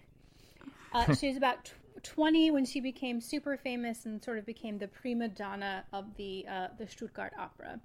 Uh, 0.95 1.15
she 1.21 1.29
was 1.29 1.37
about 1.37 1.67
tw- 1.67 1.75
20 2.03 2.51
when 2.53 2.65
she 2.65 2.81
became 2.81 3.21
super 3.21 3.59
famous 3.59 4.07
and 4.07 4.25
sort 4.25 4.39
of 4.39 4.47
became 4.47 4.79
the 4.79 4.89
prima 4.89 5.29
donna 5.29 5.85
of 5.93 6.07
the 6.17 6.47
uh, 6.49 6.69
the 6.79 6.87
Stuttgart 6.89 7.35
Opera. 7.39 7.79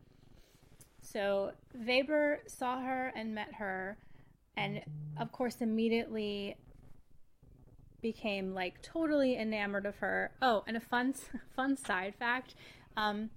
So 1.02 1.52
Weber 1.74 2.40
saw 2.48 2.80
her 2.80 3.12
and 3.18 3.36
met 3.36 3.54
her, 3.56 3.98
and 4.56 4.82
of 5.20 5.30
course 5.34 5.58
immediately 5.60 6.56
became 8.02 8.54
like 8.54 8.82
totally 8.82 9.38
enamored 9.38 9.86
of 9.86 9.98
her. 9.98 10.32
Oh, 10.42 10.64
and 10.68 10.78
a 10.78 10.80
fun 10.80 11.14
fun 11.58 11.76
side 11.76 12.14
fact. 12.18 12.56
Um, 12.96 13.30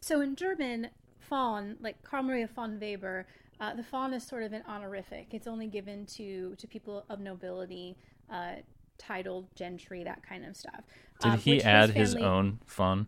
so 0.00 0.22
in 0.22 0.36
German, 0.36 0.88
von, 1.28 1.76
like 1.82 2.02
Karl 2.02 2.22
Maria 2.22 2.46
von 2.48 2.80
Weber, 2.80 3.26
uh, 3.60 3.74
the 3.74 3.82
von 3.82 4.12
is 4.14 4.22
sort 4.26 4.42
of 4.42 4.52
an 4.52 4.62
honorific. 4.68 5.28
It's 5.32 5.46
only 5.46 5.66
given 5.66 6.06
to 6.06 6.54
to 6.56 6.66
people 6.66 7.04
of 7.08 7.20
nobility, 7.20 7.96
uh, 8.30 8.56
titled 8.98 9.46
gentry, 9.54 10.04
that 10.04 10.22
kind 10.22 10.44
of 10.44 10.56
stuff. 10.56 10.82
Did 11.20 11.32
Um, 11.32 11.38
he 11.38 11.62
add 11.62 11.90
his 11.90 12.12
family- 12.14 12.26
own 12.28 12.58
von? 12.66 13.06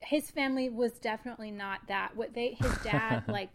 His 0.00 0.30
family 0.30 0.68
was 0.68 0.92
definitely 1.00 1.50
not 1.50 1.80
that. 1.88 2.16
What 2.16 2.32
they 2.34 2.50
his 2.54 2.78
dad 2.84 3.24
like 3.28 3.50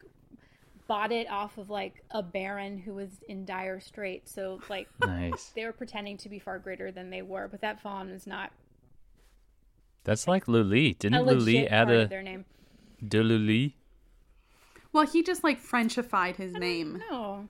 bought 0.87 1.13
it 1.13 1.29
off 1.29 1.57
of 1.57 1.69
like 1.69 2.03
a 2.11 2.21
baron 2.21 2.77
who 2.77 2.93
was 2.93 3.09
in 3.29 3.45
dire 3.45 3.79
straits. 3.79 4.33
So 4.33 4.59
like 4.69 4.89
Nice. 4.99 5.51
they 5.55 5.63
were 5.65 5.71
pretending 5.71 6.17
to 6.17 6.29
be 6.29 6.39
far 6.39 6.59
greater 6.59 6.91
than 6.91 7.09
they 7.09 7.21
were, 7.21 7.47
but 7.47 7.61
that 7.61 7.81
von 7.81 8.09
is 8.09 8.27
not 8.27 8.51
That's 10.03 10.27
like 10.27 10.47
Lully. 10.49 10.89
a 10.89 10.93
Didn't 10.95 11.25
legit 11.25 11.71
add 11.71 11.89
a 11.89 12.07
their 12.07 12.21
name. 12.21 12.43
de 13.07 13.23
Lully? 13.23 13.77
Well, 14.93 15.05
he 15.05 15.23
just 15.23 15.43
like 15.43 15.61
Frenchified 15.61 16.37
his 16.37 16.53
name 16.53 17.01
No. 17.09 17.49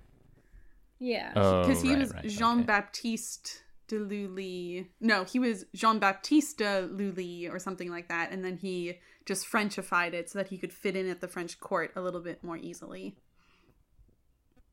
Yeah. 1.00 1.34
Oh, 1.36 1.62
because 1.62 1.82
he 1.82 1.90
right, 1.90 2.00
was 2.00 2.14
right, 2.14 2.28
Jean 2.28 2.60
okay. 2.60 2.64
Baptiste 2.64 3.64
de 3.88 4.00
Lully. 4.00 4.88
No, 5.02 5.26
he 5.26 5.38
was 5.38 5.66
Jean 5.76 6.00
Baptiste 6.00 6.60
de 6.60 6.88
Lully 6.88 7.48
or 7.48 7.60
something 7.60 7.90
like 7.90 8.08
that, 8.08 8.32
and 8.32 8.44
then 8.44 8.58
he 8.58 9.00
just 9.26 9.46
Frenchified 9.46 10.14
it 10.14 10.30
so 10.30 10.40
that 10.40 10.48
he 10.48 10.58
could 10.58 10.74
fit 10.74 10.96
in 10.96 11.10
at 11.10 11.22
the 11.22 11.28
French 11.28 11.60
court 11.60 11.92
a 11.96 12.02
little 12.02 12.22
bit 12.22 12.44
more 12.44 12.58
easily. 12.58 13.16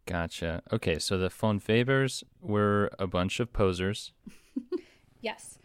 Gotcha. 0.06 0.62
Okay, 0.72 0.98
so 0.98 1.18
the 1.18 1.28
von 1.28 1.60
Webers 1.68 2.24
were 2.40 2.90
a 2.98 3.06
bunch 3.06 3.40
of 3.40 3.52
posers. 3.52 4.12
Yes. 5.20 5.58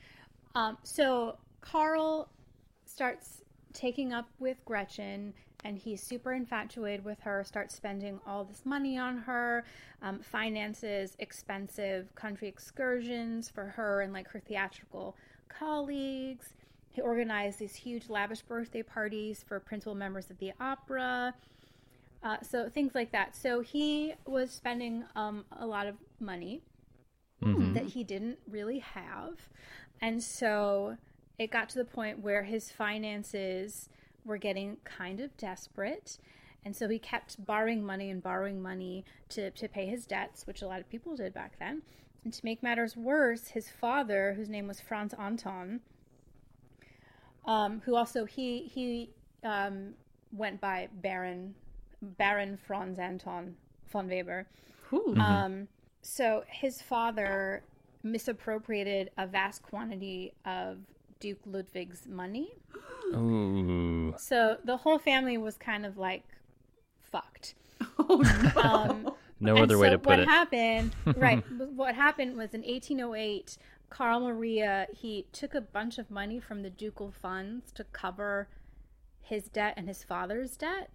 Um, 0.54 0.78
so 0.84 1.38
Carl 1.62 2.30
starts 2.86 3.42
taking 3.74 4.14
up 4.14 4.30
with 4.40 4.58
Gretchen, 4.66 5.34
and 5.66 5.80
he's 5.80 6.02
super 6.02 6.32
infatuated 6.32 7.04
with 7.04 7.20
her. 7.22 7.44
Starts 7.44 7.76
spending 7.76 8.20
all 8.26 8.46
this 8.46 8.62
money 8.66 9.00
on 9.00 9.18
her, 9.18 9.66
um, 10.04 10.20
finances 10.20 11.18
expensive 11.18 12.14
country 12.14 12.48
excursions 12.48 13.50
for 13.50 13.66
her 13.66 14.02
and 14.02 14.14
like 14.14 14.30
her 14.30 14.40
theatrical 14.40 15.16
colleagues. 15.50 16.54
He 16.92 17.02
organized 17.02 17.58
these 17.58 17.76
huge, 17.76 18.10
lavish 18.10 18.44
birthday 18.44 18.84
parties 18.84 19.44
for 19.46 19.60
principal 19.60 19.96
members 19.96 20.30
of 20.30 20.38
the 20.38 20.54
opera. 20.60 21.34
Uh, 22.24 22.38
so 22.42 22.70
things 22.70 22.94
like 22.94 23.12
that. 23.12 23.36
So 23.36 23.62
he 23.62 24.14
was 24.26 24.52
spending 24.52 25.04
um, 25.16 25.46
a 25.60 25.66
lot 25.66 25.88
of 25.88 25.96
money 26.20 26.62
that 27.74 27.86
he 27.86 28.04
didn't 28.04 28.38
really 28.50 28.80
have. 28.80 29.50
And 30.00 30.22
so 30.22 30.98
it 31.38 31.52
got 31.52 31.70
to 31.70 31.78
the 31.78 31.86
point 31.86 32.20
where 32.20 32.44
his 32.44 32.72
finances 32.72 33.90
were 34.26 34.38
getting 34.38 34.78
kind 34.84 35.20
of 35.20 35.36
desperate. 35.38 36.18
And 36.66 36.76
so 36.76 36.90
he 36.90 36.98
kept 36.98 37.46
borrowing 37.46 37.86
money 37.86 38.10
and 38.10 38.22
borrowing 38.22 38.62
money 38.62 39.06
to, 39.30 39.52
to 39.52 39.68
pay 39.68 39.86
his 39.86 40.06
debts, 40.06 40.48
which 40.48 40.64
a 40.64 40.68
lot 40.68 40.80
of 40.80 40.90
people 40.90 41.16
did 41.16 41.34
back 41.34 41.60
then. 41.60 41.84
And 42.24 42.34
to 42.34 42.44
make 42.44 42.64
matters 42.64 42.98
worse, 42.98 43.50
his 43.50 43.70
father, 43.70 44.34
whose 44.36 44.50
name 44.50 44.68
was 44.68 44.82
Franz 44.82 45.14
Anton, 45.14 45.82
um, 47.46 47.84
who 47.86 47.96
also 47.96 48.26
he 48.26 48.64
he 48.64 49.12
um, 49.44 49.94
went 50.32 50.60
by 50.60 50.90
Baron 50.92 51.54
Baron 52.02 52.58
Franz 52.58 52.98
Anton 52.98 53.56
von 53.92 54.10
Weber. 54.10 54.48
Ooh. 54.92 55.16
Um, 55.20 55.68
so 56.02 56.44
his 56.48 56.82
father 56.82 57.64
misappropriated 58.02 59.12
a 59.18 59.28
vast 59.28 59.62
quantity 59.62 60.34
of 60.46 60.78
Duke 61.20 61.40
Ludwig's 61.46 62.08
money. 62.08 62.54
Ooh. 64.10 64.16
So 64.18 64.58
the 64.64 64.78
whole 64.78 65.00
family 65.00 65.38
was 65.38 65.58
kind 65.58 65.86
of 65.86 65.98
like 65.98 66.24
fucked. 67.02 67.56
oh 68.00 68.24
no. 68.56 68.62
Um, 68.62 69.12
No 69.40 69.56
and 69.56 69.64
other 69.64 69.78
way 69.78 69.88
so 69.88 69.92
to 69.94 69.98
put 70.00 70.08
what 70.08 70.20
it. 70.20 70.28
happened, 70.28 70.96
right? 71.18 71.44
What 71.76 71.94
happened 71.96 72.38
was 72.38 72.54
in 72.54 72.62
1808, 72.62 73.58
Carl 73.90 74.22
Maria 74.22 74.88
he 74.96 75.26
took 75.32 75.54
a 75.54 75.62
bunch 75.62 75.98
of 75.98 76.10
money 76.10 76.40
from 76.40 76.62
the 76.64 76.70
ducal 76.70 77.12
funds 77.12 77.72
to 77.74 77.84
cover 77.84 78.48
his 79.22 79.44
debt 79.50 79.74
and 79.78 79.88
his 79.88 80.04
father's 80.04 80.56
debt. 80.56 80.90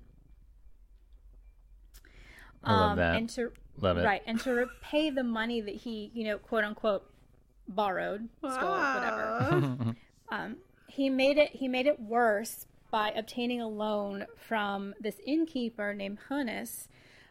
I 2.64 2.72
love 2.72 2.90
Um, 2.92 2.96
that. 2.98 3.16
And 3.16 3.28
to 3.30 3.52
Love 3.78 3.96
it. 3.98 4.04
right, 4.04 4.22
and 4.26 4.38
to 4.40 4.52
repay 4.52 5.08
the 5.10 5.22
money 5.24 5.60
that 5.62 5.74
he, 5.76 6.10
you 6.14 6.24
know, 6.24 6.36
quote 6.38 6.64
unquote, 6.64 7.10
borrowed, 7.68 8.28
stole, 8.38 8.70
whatever. 8.70 9.94
Um, 10.28 10.56
he 10.88 11.08
made 11.08 11.38
it. 11.38 11.50
He 11.52 11.66
made 11.68 11.86
it 11.86 11.98
worse 12.00 12.66
by 12.90 13.10
obtaining 13.10 13.60
a 13.60 13.68
loan 13.68 14.26
from 14.36 14.94
this 15.00 15.20
innkeeper 15.26 15.94
named 15.94 16.18
Hannes, 16.28 16.88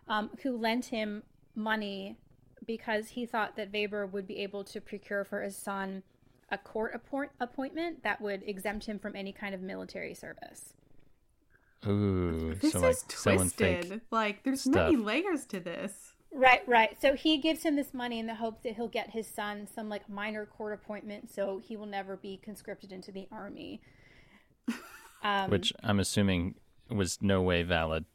um, 0.08 0.30
who 0.44 0.58
lent 0.58 0.86
him 0.86 1.24
money 1.56 2.18
because 2.66 3.10
he 3.10 3.26
thought 3.26 3.56
that 3.56 3.72
Weber 3.72 4.06
would 4.06 4.28
be 4.28 4.38
able 4.40 4.64
to 4.66 4.82
procure 4.82 5.24
for 5.24 5.42
his 5.42 5.56
son 5.56 6.04
a 6.52 6.58
court 6.58 6.94
appoint- 6.94 7.32
appointment 7.40 8.04
that 8.04 8.22
would 8.22 8.44
exempt 8.48 8.86
him 8.86 9.00
from 9.00 9.16
any 9.16 9.32
kind 9.32 9.54
of 9.54 9.62
military 9.62 10.14
service. 10.14 10.74
Ooh. 11.88 12.56
This 12.60 12.74
so 12.74 12.80
like 12.80 12.92
is 12.92 13.06
someone 13.10 13.50
twisted. 13.50 14.02
Like, 14.12 14.44
there's 14.44 14.68
many 14.68 14.96
layers 14.96 15.46
to 15.48 15.60
this. 15.60 16.14
Right, 16.32 16.62
right. 16.68 17.00
So 17.02 17.16
he 17.16 17.38
gives 17.38 17.64
him 17.64 17.76
this 17.76 17.94
money 17.94 18.20
in 18.20 18.28
the 18.28 18.36
hopes 18.36 18.62
that 18.64 18.76
he'll 18.76 18.88
get 18.88 19.10
his 19.12 19.28
son 19.28 19.68
some 19.74 19.90
like 19.90 20.08
minor 20.10 20.46
court 20.46 20.74
appointment, 20.74 21.32
so 21.32 21.60
he 21.64 21.76
will 21.76 21.88
never 21.88 22.18
be 22.18 22.40
conscripted 22.44 22.92
into 22.92 23.12
the 23.12 23.28
army. 23.32 23.82
Um, 25.24 25.50
Which 25.50 25.74
I'm 25.84 26.00
assuming 26.00 26.56
was 26.90 27.22
no 27.22 27.42
way 27.42 27.64
valid. 27.64 28.06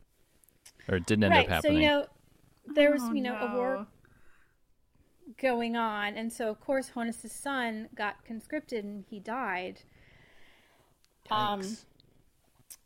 Or 0.89 0.97
it 0.97 1.07
didn't 1.07 1.25
end 1.25 1.35
right. 1.35 1.47
up 1.47 1.51
happening. 1.51 1.77
So 1.77 1.81
you 1.81 1.87
know, 1.89 2.07
there 2.75 2.93
was 2.93 3.03
Oh, 3.05 3.13
you 3.13 3.23
know 3.23 3.37
a 3.37 3.55
war 3.55 3.87
going 5.41 5.77
on, 5.77 6.15
and 6.15 6.33
so 6.33 6.51
of 6.51 6.61
course 6.61 6.91
Honus' 6.95 7.31
son 7.31 7.89
got 7.95 8.25
conscripted 8.25 8.85
and 8.85 9.05
he 9.09 9.21
died. 9.21 9.81
Um, 11.31 11.63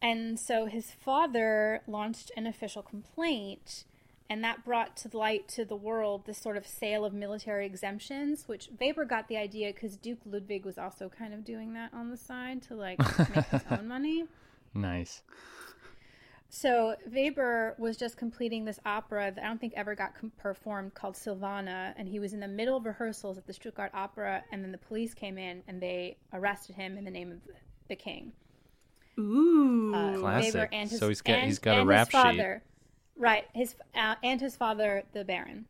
and 0.01 0.39
so 0.39 0.67
his 0.67 0.93
father 0.93 1.83
launched 1.89 2.31
an 2.37 2.47
official 2.47 2.83
complaint, 2.83 3.85
and 4.31 4.45
that 4.45 4.65
brought 4.65 4.97
to 4.99 5.17
light 5.17 5.49
to 5.49 5.65
the 5.65 5.77
world 5.77 6.27
this 6.27 6.39
sort 6.39 6.57
of 6.57 6.67
sale 6.67 7.05
of 7.05 7.13
military 7.15 7.65
exemptions, 7.67 8.47
which 8.47 8.69
Weber 8.79 9.05
got 9.05 9.29
the 9.29 9.37
idea 9.37 9.73
because 9.73 9.97
Duke 9.97 10.19
Ludwig 10.27 10.65
was 10.65 10.77
also 10.79 11.09
kind 11.09 11.33
of 11.33 11.45
doing 11.45 11.73
that 11.75 11.93
on 11.95 12.11
the 12.11 12.17
side 12.17 12.63
to 12.65 12.75
like 12.75 12.99
make 13.35 13.45
his 13.47 13.63
own 13.71 13.89
money. 13.89 14.25
nice. 14.75 15.23
So 16.51 16.95
Weber 17.07 17.75
was 17.79 17.99
just 17.99 18.17
completing 18.17 18.65
this 18.65 18.81
opera 18.87 19.31
that 19.35 19.45
I 19.45 19.49
don't 19.49 19.61
think 19.61 19.75
ever 19.77 19.95
got 19.95 20.15
com- 20.19 20.33
performed 20.39 20.95
called 20.95 21.15
Silvana, 21.15 21.93
and 21.99 22.09
he 22.09 22.19
was 22.21 22.33
in 22.33 22.41
the 22.41 22.49
middle 22.49 22.75
of 22.79 22.87
rehearsals 22.87 23.37
at 23.37 23.47
the 23.47 23.53
Stuttgart 23.53 23.91
Opera, 23.93 24.43
and 24.51 24.65
then 24.65 24.73
the 24.73 24.79
police 24.79 25.13
came 25.13 25.37
in 25.37 25.63
and 25.69 25.79
they 25.81 26.17
arrested 26.33 26.75
him 26.75 26.97
in 26.97 27.05
the 27.05 27.11
name 27.11 27.31
of 27.33 27.39
the 27.89 27.97
king. 27.97 28.33
Ooh. 29.19 29.93
Uh, 29.95 30.17
Classic. 30.19 30.55
Weber 30.55 30.69
and 30.73 30.89
his, 30.91 30.99
So 30.99 31.09
he's 31.09 31.21
got- 31.21 31.33
and- 31.39 31.47
he's 31.49 31.59
got 31.59 31.81
a 31.81 31.85
rap 31.85 32.07
sheet. 32.11 32.13
father, 32.13 32.63
right? 33.19 33.47
His 33.55 33.75
uh, 33.95 34.15
and 34.23 34.41
his 34.41 34.57
father, 34.57 35.03
the 35.13 35.25
Baron. 35.25 35.67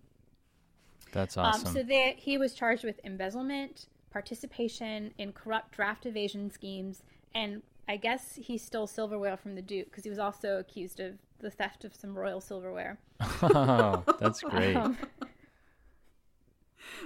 That's 1.13 1.37
Um, 1.37 1.47
awesome. 1.47 1.73
so 1.75 1.83
they, 1.83 2.15
he 2.19 2.37
was 2.39 2.55
charged 2.55 2.85
with 2.85 3.01
embezzlement, 3.05 3.87
participation 4.11 5.13
in 5.19 5.33
corrupt 5.33 5.73
draft 5.73 6.05
evasion 6.07 6.51
schemes, 6.51 7.03
and 7.35 7.63
I 7.89 7.97
guess 7.97 8.39
he 8.41 8.59
stole 8.59 8.87
silverware 8.87 9.37
from 9.39 9.55
the 9.55 9.63
Duke 9.63 9.87
because 9.91 10.05
he 10.05 10.11
was 10.11 10.19
also 10.19 10.59
accused 10.59 11.01
of 11.01 11.15
the 11.41 11.51
theft 11.51 11.85
of 11.85 11.95
some 11.95 12.17
royal 12.17 12.41
silverware. 12.43 12.99
oh, 13.43 14.05
that's 14.21 14.41
great. 14.43 14.77
Um, 14.77 14.99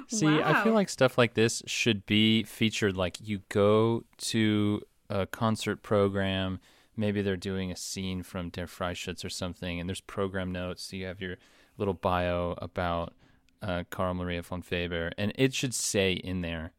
See, 0.09 0.27
I 0.27 0.63
feel 0.65 0.73
like 0.75 0.89
stuff 0.89 1.19
like 1.19 1.35
this 1.35 1.63
should 1.67 2.07
be 2.07 2.43
featured. 2.45 2.97
Like 2.97 3.19
you 3.21 3.43
go 3.49 4.05
to 4.19 4.83
a 5.11 5.27
concert 5.27 5.83
program, 5.83 6.61
maybe 6.97 7.23
they're 7.23 7.37
doing 7.37 7.73
a 7.73 7.77
scene 7.77 8.23
from 8.23 8.51
Der 8.51 8.67
Freischütz 8.67 9.25
or 9.25 9.29
something, 9.29 9.81
and 9.81 9.89
there's 9.89 10.01
program 10.01 10.53
notes. 10.53 10.85
So 10.85 10.97
you 10.97 11.07
have 11.07 11.21
your 11.21 11.37
little 11.79 11.95
bio 11.95 12.55
about 12.59 13.15
uh, 13.61 13.85
Karl 13.91 14.15
Maria 14.15 14.43
von 14.43 14.63
Faber, 14.63 15.13
and 15.17 15.33
it 15.37 15.55
should 15.55 15.75
say 15.75 16.13
in 16.13 16.41
there, 16.43 16.73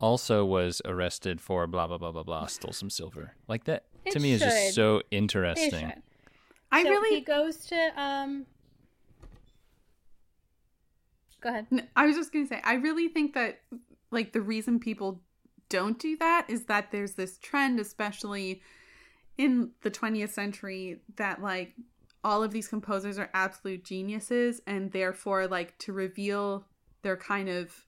also 0.00 0.44
was 0.44 0.80
arrested 0.84 1.40
for 1.40 1.66
blah 1.66 1.86
blah 1.86 1.98
blah 1.98 2.12
blah 2.12 2.22
blah, 2.22 2.46
stole 2.46 2.72
some 2.72 2.90
silver. 2.90 3.34
Like 3.48 3.64
that 3.64 3.84
to 4.10 4.18
It 4.18 4.22
me 4.22 4.32
is 4.32 4.40
just 4.40 4.74
so 4.74 5.02
interesting. 5.10 5.92
I 6.72 6.82
so 6.82 6.88
really 6.90 7.16
he 7.16 7.20
goes 7.22 7.66
to 7.66 8.00
um. 8.00 8.46
Go 11.42 11.48
ahead. 11.48 11.88
I 11.96 12.04
was 12.04 12.16
just 12.16 12.34
going 12.34 12.44
to 12.44 12.48
say, 12.50 12.60
I 12.62 12.74
really 12.74 13.08
think 13.08 13.32
that, 13.32 13.60
like, 14.10 14.34
the 14.34 14.42
reason 14.42 14.78
people 14.78 15.22
don't 15.70 15.98
do 15.98 16.14
that 16.18 16.44
is 16.50 16.66
that 16.66 16.92
there's 16.92 17.14
this 17.14 17.38
trend, 17.38 17.80
especially 17.80 18.60
in 19.40 19.70
the 19.80 19.90
20th 19.90 20.30
century, 20.30 21.00
that, 21.16 21.40
like, 21.40 21.74
all 22.22 22.42
of 22.42 22.52
these 22.52 22.68
composers 22.68 23.18
are 23.18 23.30
absolute 23.32 23.82
geniuses, 23.82 24.60
and 24.66 24.92
therefore, 24.92 25.46
like, 25.46 25.78
to 25.78 25.92
reveal 25.92 26.66
their 27.02 27.16
kind 27.16 27.48
of, 27.48 27.86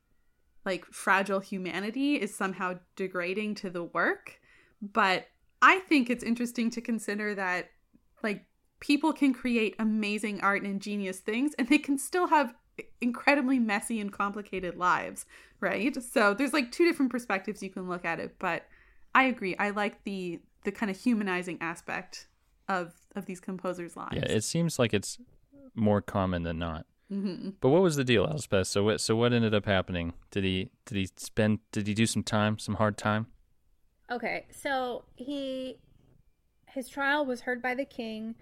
like, 0.65 0.87
fragile 0.87 1.41
humanity 1.41 2.15
is 2.15 2.35
somehow 2.35 2.79
degrading 2.97 3.55
to 3.57 3.69
the 3.69 3.85
work. 3.85 4.41
But 4.81 5.27
I 5.61 5.81
think 5.81 6.09
it's 6.09 6.25
interesting 6.25 6.71
to 6.71 6.81
consider 6.81 7.35
that, 7.35 7.69
like, 8.23 8.47
people 8.81 9.13
can 9.13 9.35
create 9.35 9.77
amazing 9.79 10.41
art 10.41 10.63
and 10.63 10.71
ingenious 10.71 11.19
things, 11.19 11.53
and 11.59 11.69
they 11.69 11.79
can 11.79 11.99
still 11.99 12.29
have 12.29 12.55
incredibly 13.03 13.59
messy 13.59 14.01
and 14.01 14.11
complicated 14.11 14.77
lives, 14.77 15.27
right? 15.61 16.03
So 16.03 16.33
there's 16.33 16.55
like 16.55 16.73
two 16.73 16.87
different 16.87 17.13
perspectives 17.13 17.63
you 17.63 17.69
can 17.69 17.89
look 17.89 18.07
at 18.07 18.19
it, 18.19 18.37
but 18.39 18.65
I 19.15 19.25
agree. 19.25 19.57
I 19.57 19.71
like 19.71 20.05
the 20.05 20.41
the 20.65 20.73
kind 20.73 20.91
of 20.91 20.99
humanizing 20.99 21.59
aspect 21.61 22.29
of 22.69 22.95
of 23.15 23.27
these 23.27 23.41
composers' 23.41 23.97
lives. 23.97 24.15
Yeah, 24.17 24.25
it 24.25 24.45
seems 24.45 24.79
like 24.79 24.95
it's 24.95 25.19
more 25.75 26.01
common 26.01 26.43
than 26.43 26.59
not. 26.59 26.87
hmm 27.09 27.51
But 27.61 27.71
what 27.71 27.83
was 27.83 27.97
the 27.97 28.05
deal, 28.05 28.27
Elspeth? 28.27 28.67
So 28.69 28.85
what? 28.85 29.01
So 29.01 29.17
what 29.17 29.33
ended 29.33 29.55
up 29.55 29.67
happening? 29.67 30.15
Did 30.31 30.45
he? 30.45 30.71
Did 30.87 30.97
he 30.97 31.09
spend? 31.17 31.61
Did 31.73 31.87
he 31.87 31.95
do 31.95 32.07
some 32.07 32.23
time? 32.23 32.59
Some 32.59 32.77
hard 32.77 32.97
time? 32.97 33.27
Okay, 34.11 34.47
so 34.51 35.05
he 35.17 35.77
his 36.69 36.89
trial 36.89 37.25
was 37.25 37.43
heard 37.43 37.61
by 37.61 37.75
the 37.75 37.85
king, 37.85 38.35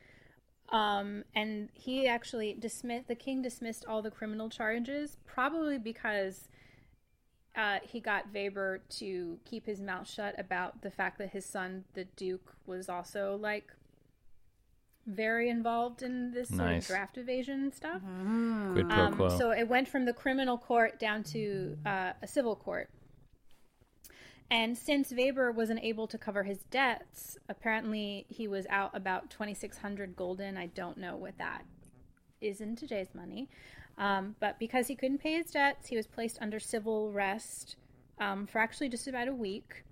um, 0.71 1.25
and 1.35 1.69
he 1.75 2.07
actually 2.07 2.55
dismissed 2.55 3.09
the 3.09 3.15
king 3.17 3.43
dismissed 3.43 3.85
all 3.87 4.03
the 4.03 4.11
criminal 4.11 4.49
charges, 4.49 5.17
probably 5.27 5.79
because 5.79 6.49
uh, 7.57 7.79
he 7.83 8.01
got 8.01 8.33
Weber 8.33 8.81
to 8.99 9.39
keep 9.45 9.67
his 9.67 9.81
mouth 9.81 10.09
shut 10.09 10.39
about 10.39 10.83
the 10.83 10.91
fact 10.91 11.19
that 11.19 11.31
his 11.31 11.45
son, 11.45 11.85
the 11.95 12.05
Duke, 12.17 12.55
was 12.67 12.89
also 12.89 13.37
like 13.41 13.73
very 15.07 15.49
involved 15.49 16.03
in 16.03 16.31
this 16.33 16.49
sort 16.49 16.61
Nice. 16.61 16.83
of 16.85 16.89
draft 16.89 17.19
evasion 17.19 17.73
stuff. 17.73 18.01
Quid 18.73 18.89
pro 18.89 18.99
Um, 19.05 19.31
so 19.39 19.51
it 19.51 19.69
went 19.69 19.89
from 19.89 20.05
the 20.05 20.13
criminal 20.13 20.57
court 20.59 21.01
down 21.01 21.23
to 21.25 21.77
uh, 21.85 22.13
a 22.23 22.27
civil 22.27 22.55
court. 22.55 22.89
And 24.53 24.77
since 24.77 25.13
Weber 25.13 25.53
wasn't 25.53 25.81
able 25.83 26.07
to 26.09 26.19
cover 26.19 26.43
his 26.43 26.59
debts, 26.71 27.39
apparently 27.49 28.27
he 28.29 28.49
was 28.49 28.67
out 28.69 28.91
about 28.95 29.31
2,600 29.31 30.17
gulden. 30.17 30.57
I 30.57 30.67
don't 30.67 30.99
know 30.99 31.17
what 31.17 31.39
that 31.39 31.65
is 32.41 32.61
in 32.61 32.75
today's 32.75 33.15
money. 33.15 33.49
Um, 34.01 34.35
but 34.41 34.59
because 34.59 34.87
he 34.89 34.97
couldn't 34.97 35.19
pay 35.19 35.35
his 35.35 35.51
debts, 35.51 35.87
he 35.89 35.95
was 35.97 36.07
placed 36.07 36.39
under 36.41 36.59
civil 36.59 37.13
arrest 37.15 37.77
um, 38.19 38.47
for 38.47 38.59
actually 38.59 38.89
just 38.89 39.07
about 39.07 39.29
a 39.29 39.33
week. 39.35 39.85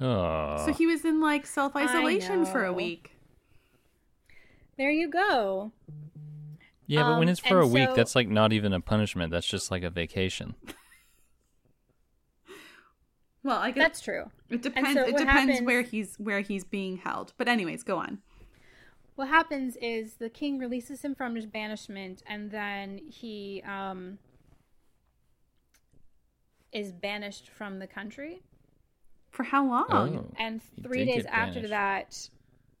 oh, 0.00 0.62
So 0.66 0.72
he 0.72 0.86
was 0.86 1.04
in 1.04 1.20
like 1.20 1.46
self 1.46 1.74
isolation 1.74 2.44
for 2.44 2.64
a 2.64 2.72
week. 2.72 3.16
There 4.76 4.90
you 4.90 5.08
go. 5.08 5.72
yeah. 6.86 7.02
But 7.02 7.18
when 7.18 7.28
um, 7.28 7.32
it's 7.32 7.40
for 7.40 7.60
a 7.60 7.64
and 7.64 7.72
week, 7.72 7.88
so- 7.88 7.94
that's 7.96 8.14
like 8.14 8.28
not 8.28 8.52
even 8.52 8.72
a 8.74 8.80
punishment. 8.80 9.30
That's 9.32 9.46
just 9.46 9.70
like 9.70 9.82
a 9.82 9.90
vacation. 9.90 10.54
Well, 13.42 13.56
I 13.58 13.70
guess 13.70 13.82
That's 13.82 14.00
true. 14.02 14.24
it 14.50 14.60
depends. 14.60 14.92
so 14.92 15.00
it 15.00 15.16
depends 15.16 15.50
happens- 15.52 15.62
where 15.66 15.80
he's 15.80 16.14
where 16.16 16.40
he's 16.42 16.62
being 16.64 16.98
held. 16.98 17.32
But 17.38 17.48
anyways, 17.48 17.82
go 17.84 17.96
on. 17.96 18.18
What 19.20 19.28
happens 19.28 19.76
is 19.82 20.14
the 20.14 20.30
king 20.30 20.58
releases 20.58 21.04
him 21.04 21.14
from 21.14 21.34
his 21.34 21.44
banishment 21.44 22.22
and 22.26 22.50
then 22.50 22.98
he 23.06 23.62
um, 23.68 24.16
is 26.72 26.90
banished 26.90 27.50
from 27.50 27.80
the 27.80 27.86
country 27.86 28.40
For 29.30 29.42
how 29.42 29.66
long? 29.68 29.86
Oh, 29.90 30.26
And 30.38 30.62
three 30.82 31.04
days 31.04 31.26
after 31.26 31.60
banished. 31.60 32.30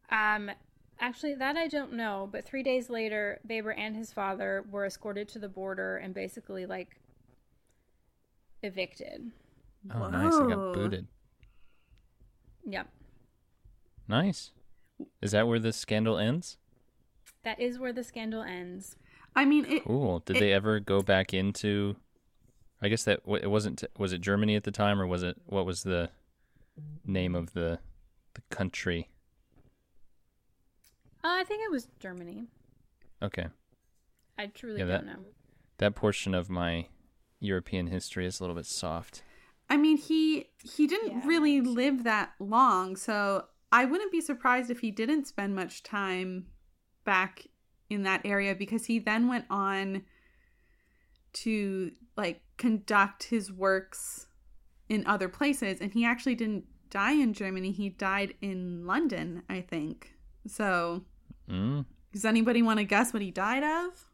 that, 0.08 0.34
um, 0.34 0.50
actually, 0.98 1.34
that 1.34 1.58
I 1.58 1.68
don't 1.68 1.92
know, 1.92 2.26
but 2.32 2.46
three 2.46 2.62
days 2.62 2.88
later, 2.88 3.38
Weber 3.46 3.72
and 3.72 3.94
his 3.94 4.10
father 4.10 4.64
were 4.70 4.86
escorted 4.86 5.28
to 5.28 5.38
the 5.38 5.48
border 5.48 5.98
and 5.98 6.14
basically 6.14 6.64
like 6.64 7.02
evicted. 8.62 9.30
oh, 9.94 10.08
nice. 10.08 10.32
I 10.32 10.48
got 10.48 10.72
booted. 10.72 11.06
Yep. 12.64 12.88
Nice. 14.08 14.52
Is 15.22 15.32
that 15.32 15.46
where 15.48 15.58
the 15.58 15.72
scandal 15.72 16.18
ends? 16.18 16.56
That 17.42 17.58
is 17.60 17.78
where 17.78 17.92
the 17.92 18.04
scandal 18.04 18.42
ends. 18.42 18.96
I 19.34 19.44
mean, 19.44 19.64
it, 19.66 19.84
Cool. 19.84 20.20
Did 20.20 20.36
It- 20.36 20.40
they 20.40 20.52
ever 20.52 20.80
go 20.80 21.02
back 21.02 21.32
into? 21.32 21.96
I 22.82 22.88
guess 22.88 23.04
that 23.04 23.20
it 23.26 23.46
wasn't. 23.50 23.84
Was 23.98 24.12
it 24.12 24.20
Germany 24.20 24.56
at 24.56 24.64
the 24.64 24.70
time, 24.70 25.00
or 25.00 25.06
was 25.06 25.22
it 25.22 25.36
what 25.46 25.66
was 25.66 25.82
the 25.82 26.10
name 27.04 27.34
of 27.34 27.52
the 27.52 27.78
the 28.34 28.42
country? 28.50 29.08
Uh, 31.22 31.28
I 31.40 31.44
think 31.44 31.62
it 31.62 31.70
was 31.70 31.88
Germany. 31.98 32.44
Okay, 33.22 33.48
I 34.38 34.46
truly 34.46 34.78
Yeah, 34.78 34.86
don't 34.86 35.06
that- 35.06 35.18
know. 35.18 35.24
that 35.78 35.94
portion 35.94 36.34
of 36.34 36.48
my 36.48 36.88
European 37.38 37.88
history 37.88 38.24
is 38.26 38.40
a 38.40 38.42
little 38.42 38.56
bit 38.56 38.66
soft. 38.66 39.22
I 39.68 39.76
mean, 39.76 39.98
he 39.98 40.46
he 40.64 40.86
didn't 40.86 41.12
Yeah. 41.12 41.26
really 41.26 41.60
live 41.60 42.04
that 42.04 42.34
long, 42.38 42.96
so 42.96 43.46
I 43.72 43.84
wouldn't 43.84 44.12
be 44.12 44.20
surprised 44.20 44.70
if 44.70 44.80
he 44.80 44.90
didn't 44.90 45.26
spend 45.26 45.54
much 45.54 45.82
time 45.82 46.46
back 47.04 47.46
in 47.88 48.02
that 48.04 48.22
area 48.24 48.54
because 48.54 48.86
he 48.86 48.98
then 48.98 49.28
went 49.28 49.44
on 49.50 50.02
to 51.32 51.92
like 52.16 52.42
conduct 52.56 53.24
his 53.24 53.52
works 53.52 54.26
in 54.88 55.06
other 55.06 55.28
places 55.28 55.80
and 55.80 55.92
he 55.92 56.04
actually 56.04 56.34
didn't 56.34 56.64
die 56.90 57.12
in 57.12 57.32
Germany, 57.32 57.70
he 57.70 57.88
died 57.88 58.34
in 58.40 58.84
London, 58.86 59.42
I 59.48 59.60
think. 59.60 60.14
So, 60.46 61.04
Mm? 61.48 61.84
does 62.12 62.24
anybody 62.24 62.62
want 62.62 62.78
to 62.78 62.84
guess 62.84 63.12
what 63.12 63.22
he 63.22 63.30
died 63.30 63.62
of? 63.64 64.09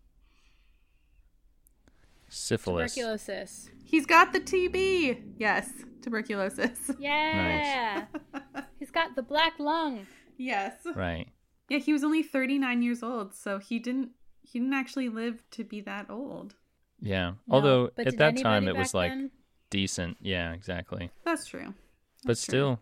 Syphilis. 2.36 2.94
Tuberculosis. 2.94 3.70
He's 3.84 4.06
got 4.06 4.32
the 4.32 4.40
TB. 4.40 5.34
Yes, 5.38 5.70
tuberculosis. 6.02 6.90
Yeah. 6.98 8.06
He's 8.78 8.90
got 8.90 9.16
the 9.16 9.22
black 9.22 9.58
lung. 9.58 10.06
yes. 10.36 10.74
Right. 10.94 11.28
Yeah, 11.68 11.78
he 11.78 11.92
was 11.92 12.04
only 12.04 12.22
39 12.22 12.82
years 12.82 13.02
old, 13.02 13.34
so 13.34 13.58
he 13.58 13.78
didn't 13.78 14.10
he 14.42 14.60
didn't 14.60 14.74
actually 14.74 15.08
live 15.08 15.42
to 15.52 15.64
be 15.64 15.80
that 15.80 16.08
old. 16.08 16.54
Yeah. 17.00 17.30
No, 17.30 17.54
Although 17.56 17.90
but 17.96 18.06
at 18.06 18.18
that 18.18 18.36
time 18.36 18.68
it 18.68 18.76
was 18.76 18.88
back 18.88 18.94
like 18.94 19.10
then? 19.10 19.30
decent. 19.70 20.16
Yeah, 20.20 20.52
exactly. 20.52 21.10
That's 21.24 21.46
true. 21.46 21.74
but 22.22 22.28
That's 22.28 22.44
true. 22.44 22.52
still, 22.52 22.80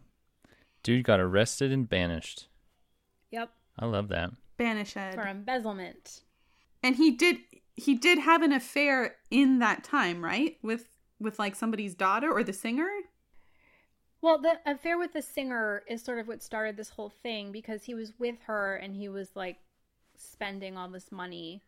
dude 0.82 1.04
got 1.04 1.20
arrested 1.20 1.72
and 1.72 1.88
banished. 1.88 2.48
Yep. 3.30 3.50
I 3.78 3.86
love 3.86 4.08
that. 4.08 4.30
Banished. 4.58 4.92
For 4.94 5.26
embezzlement. 5.26 6.20
And 6.82 6.96
he 6.96 7.10
did 7.12 7.38
he 7.76 7.94
did 7.94 8.18
have 8.18 8.42
an 8.42 8.52
affair 8.52 9.16
in 9.30 9.58
that 9.60 9.84
time, 9.84 10.24
right? 10.24 10.56
With 10.62 10.86
with 11.20 11.38
like 11.38 11.54
somebody's 11.56 11.94
daughter 11.94 12.30
or 12.30 12.42
the 12.44 12.52
singer? 12.52 12.88
Well, 14.20 14.38
the 14.40 14.58
affair 14.66 14.98
with 14.98 15.12
the 15.12 15.22
singer 15.22 15.82
is 15.88 16.02
sort 16.02 16.18
of 16.18 16.26
what 16.28 16.42
started 16.42 16.76
this 16.76 16.88
whole 16.90 17.10
thing 17.22 17.52
because 17.52 17.84
he 17.84 17.94
was 17.94 18.12
with 18.18 18.36
her 18.46 18.76
and 18.76 18.94
he 18.96 19.08
was 19.08 19.30
like 19.36 19.58
spending 20.16 20.76
all 20.78 20.88
this 20.88 21.12
money 21.12 21.62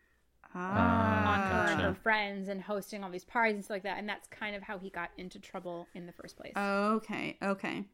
on 0.54 0.60
her 0.62 0.70
Ah. 0.70 1.66
and 1.72 1.80
her 1.82 1.94
friends 1.94 2.48
and 2.48 2.62
hosting 2.62 3.04
all 3.04 3.10
these 3.10 3.24
parties 3.24 3.56
and 3.56 3.64
stuff 3.64 3.74
like 3.76 3.82
that. 3.82 3.98
And 3.98 4.08
that's 4.08 4.26
kind 4.28 4.56
of 4.56 4.62
how 4.62 4.78
he 4.78 4.88
got 4.90 5.10
into 5.18 5.38
trouble 5.38 5.86
in 5.94 6.06
the 6.06 6.12
first 6.12 6.36
place. 6.36 6.52
Okay, 6.56 7.36
okay. 7.42 7.84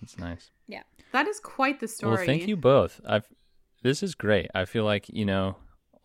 That's 0.00 0.16
nice. 0.18 0.50
yeah. 0.68 0.82
That 1.12 1.26
is 1.26 1.40
quite 1.40 1.80
the 1.80 1.88
story. 1.88 2.16
Well, 2.18 2.26
thank 2.26 2.46
you 2.46 2.56
both. 2.56 3.00
I've 3.06 3.26
this 3.82 4.02
is 4.02 4.14
great. 4.14 4.48
I 4.54 4.64
feel 4.64 4.84
like 4.84 5.08
you 5.08 5.24
know, 5.24 5.56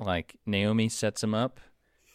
like 0.04 0.36
Naomi 0.46 0.90
sets 0.90 1.24
him 1.24 1.34
up, 1.34 1.60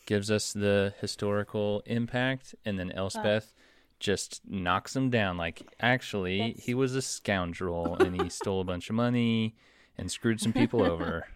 gives 0.06 0.30
us 0.30 0.52
the 0.52 0.94
historical 1.00 1.82
impact, 1.86 2.54
and 2.64 2.78
then 2.78 2.92
Elspeth 2.92 3.52
just 4.00 4.40
knocks 4.46 4.94
him 4.94 5.10
down. 5.10 5.36
Like 5.36 5.62
actually, 5.80 6.38
That's- 6.38 6.64
he 6.64 6.74
was 6.74 6.94
a 6.94 7.02
scoundrel 7.02 7.94
and 7.96 8.20
he 8.20 8.28
stole 8.28 8.60
a 8.60 8.64
bunch 8.64 8.88
of 8.90 8.96
money 8.96 9.56
and 9.96 10.10
screwed 10.10 10.40
some 10.40 10.52
people 10.52 10.82
over. 10.92 11.26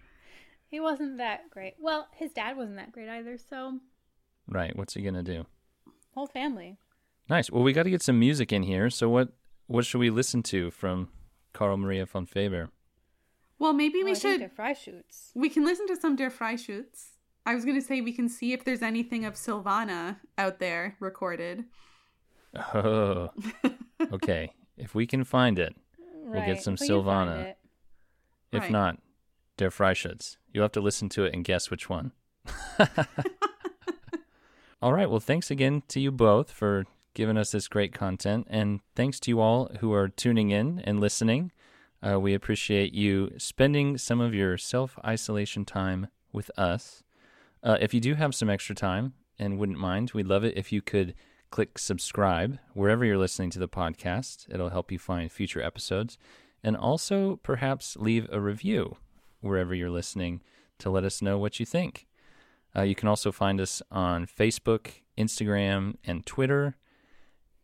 He 0.69 0.81
wasn't 0.81 1.19
that 1.19 1.51
great. 1.51 1.75
Well, 1.81 2.09
his 2.15 2.33
dad 2.33 2.57
wasn't 2.57 2.77
that 2.77 2.93
great 2.93 3.09
either. 3.09 3.37
So, 3.39 3.81
Right? 4.49 4.75
What's 4.77 4.95
he 4.95 5.03
gonna 5.03 5.23
do? 5.23 5.47
whole 6.15 6.27
family. 6.27 6.77
Nice. 7.31 7.51
Well, 7.51 7.63
we 7.63 7.73
got 7.73 7.85
to 7.85 7.91
get 7.91 8.03
some 8.03 8.19
music 8.19 8.53
in 8.53 8.63
here. 8.65 8.91
So 8.91 9.09
what 9.09 9.29
what 9.67 9.87
should 9.87 9.99
we 9.99 10.11
listen 10.11 10.43
to 10.45 10.71
from 10.71 11.09
Carl 11.55 11.77
Maria 11.79 12.05
von 12.07 12.27
Weber? 12.35 12.71
Well, 13.63 13.73
maybe 13.73 14.01
Oh, 14.03 14.07
we 14.07 14.11
I 14.11 14.15
think 14.15 14.23
should 14.23 14.41
Der 14.41 14.49
Freischütz. 14.63 15.31
we 15.37 15.49
can 15.49 15.65
listen 15.65 15.87
to 15.87 15.95
some 15.95 16.17
Der 16.17 16.31
Freischütz. 16.31 17.11
I 17.47 17.55
was 17.55 17.65
going 17.65 17.81
to 17.81 17.87
say 17.87 18.01
we 18.01 18.13
can 18.13 18.29
see 18.29 18.53
if 18.53 18.65
there's 18.65 18.83
anything 18.83 19.25
of 19.25 19.35
Silvana 19.35 20.17
out 20.37 20.59
there 20.59 20.97
recorded. 20.99 21.65
Oh, 22.75 23.31
okay. 24.13 24.51
If 24.77 24.97
we 24.97 25.07
can 25.07 25.23
find 25.25 25.61
it, 25.61 25.77
We'll 26.25 26.45
get 26.45 26.61
some 26.61 26.75
we 26.75 26.89
can 26.89 26.89
Silvana. 26.89 27.55
If 28.51 28.63
Right. 28.63 28.71
not, 28.71 28.99
Der 29.59 29.71
Freischütz. 29.71 30.39
You'll 30.53 30.65
have 30.65 30.73
to 30.73 30.81
listen 30.81 31.09
to 31.11 31.25
it 31.25 31.33
and 31.33 31.45
guess 31.45 31.71
which 31.71 31.89
one. 31.89 32.11
all 34.83 34.93
right. 34.93 35.09
Well, 35.09 35.21
thanks 35.21 35.51
again 35.51 35.83
to 35.89 36.01
you 36.01 36.11
both 36.11 36.51
for 36.51 36.85
giving 37.15 37.37
us 37.37 37.53
this 37.53 37.69
great 37.69 37.93
content. 37.93 38.47
And 38.51 38.81
thanks 38.97 39.21
to 39.21 39.31
you 39.31 39.41
all 39.41 39.71
who 39.81 39.93
are 39.93 40.09
tuning 40.09 40.51
in 40.51 40.81
and 40.81 41.01
listening. 41.01 41.53
Uh, 42.05 42.19
we 42.19 42.35
appreciate 42.35 42.93
you 42.93 43.33
spending 43.39 43.97
some 43.97 44.21
of 44.21 44.35
your 44.35 44.59
self 44.59 44.99
isolation 45.05 45.65
time 45.65 46.09
with 46.33 46.51
us. 46.57 47.03
Uh, 47.63 47.79
if 47.81 47.95
you 47.95 48.01
do 48.01 48.15
have 48.15 48.35
some 48.35 48.51
extra 48.51 48.75
time 48.75 49.15
and 49.39 49.59
wouldn't 49.59 49.79
mind, 49.79 50.11
we'd 50.13 50.27
love 50.27 50.45
it 50.45 50.57
if 50.57 50.73
you 50.73 50.83
could 50.83 51.15
click 51.51 51.79
subscribe 51.79 52.59
wherever 52.73 53.05
you're 53.05 53.19
listening 53.19 53.51
to 53.51 53.59
the 53.59 53.69
podcast. 53.69 54.53
It'll 54.53 54.71
help 54.71 54.91
you 54.91 54.99
find 54.99 55.31
future 55.31 55.63
episodes. 55.63 56.19
And 56.65 56.77
also 56.77 57.37
perhaps 57.43 57.97
leave 57.97 58.29
a 58.33 58.41
review 58.41 58.97
wherever 59.41 59.75
you're 59.75 59.91
listening 59.91 60.43
to 60.79 60.91
let 60.91 61.05
us 61.05 61.23
know 61.23 61.39
what 61.39 61.61
you 61.61 61.67
think. 61.67 62.07
Uh, 62.75 62.83
you 62.83 62.95
can 62.95 63.09
also 63.09 63.31
find 63.31 63.61
us 63.61 63.83
on 63.91 64.27
Facebook, 64.27 64.89
Instagram, 65.19 65.97
and 66.05 66.25
Twitter. 66.25 66.77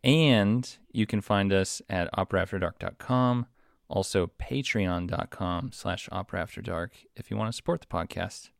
And 0.04 0.68
you 0.92 1.06
can 1.06 1.20
find 1.20 1.52
us 1.52 1.82
at 1.88 2.12
operaafterdark.com, 2.12 3.46
also 3.88 4.26
patreon.com 4.26 5.72
slash 5.72 6.08
operaafterdark 6.10 6.90
if 7.16 7.30
you 7.30 7.36
want 7.36 7.48
to 7.50 7.56
support 7.56 7.80
the 7.80 7.86
podcast. 7.86 8.50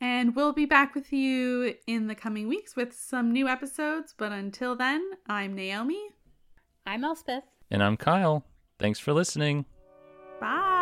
And 0.00 0.34
we'll 0.34 0.52
be 0.52 0.66
back 0.66 0.94
with 0.96 1.12
you 1.12 1.76
in 1.86 2.08
the 2.08 2.16
coming 2.16 2.48
weeks 2.48 2.74
with 2.74 2.92
some 2.92 3.32
new 3.32 3.46
episodes. 3.46 4.14
But 4.16 4.32
until 4.32 4.74
then, 4.74 5.12
I'm 5.28 5.54
Naomi. 5.54 6.00
I'm 6.84 7.04
Elspeth. 7.04 7.44
And 7.70 7.82
I'm 7.82 7.96
Kyle. 7.96 8.44
Thanks 8.80 8.98
for 8.98 9.12
listening. 9.12 9.64
Bye. 10.40 10.81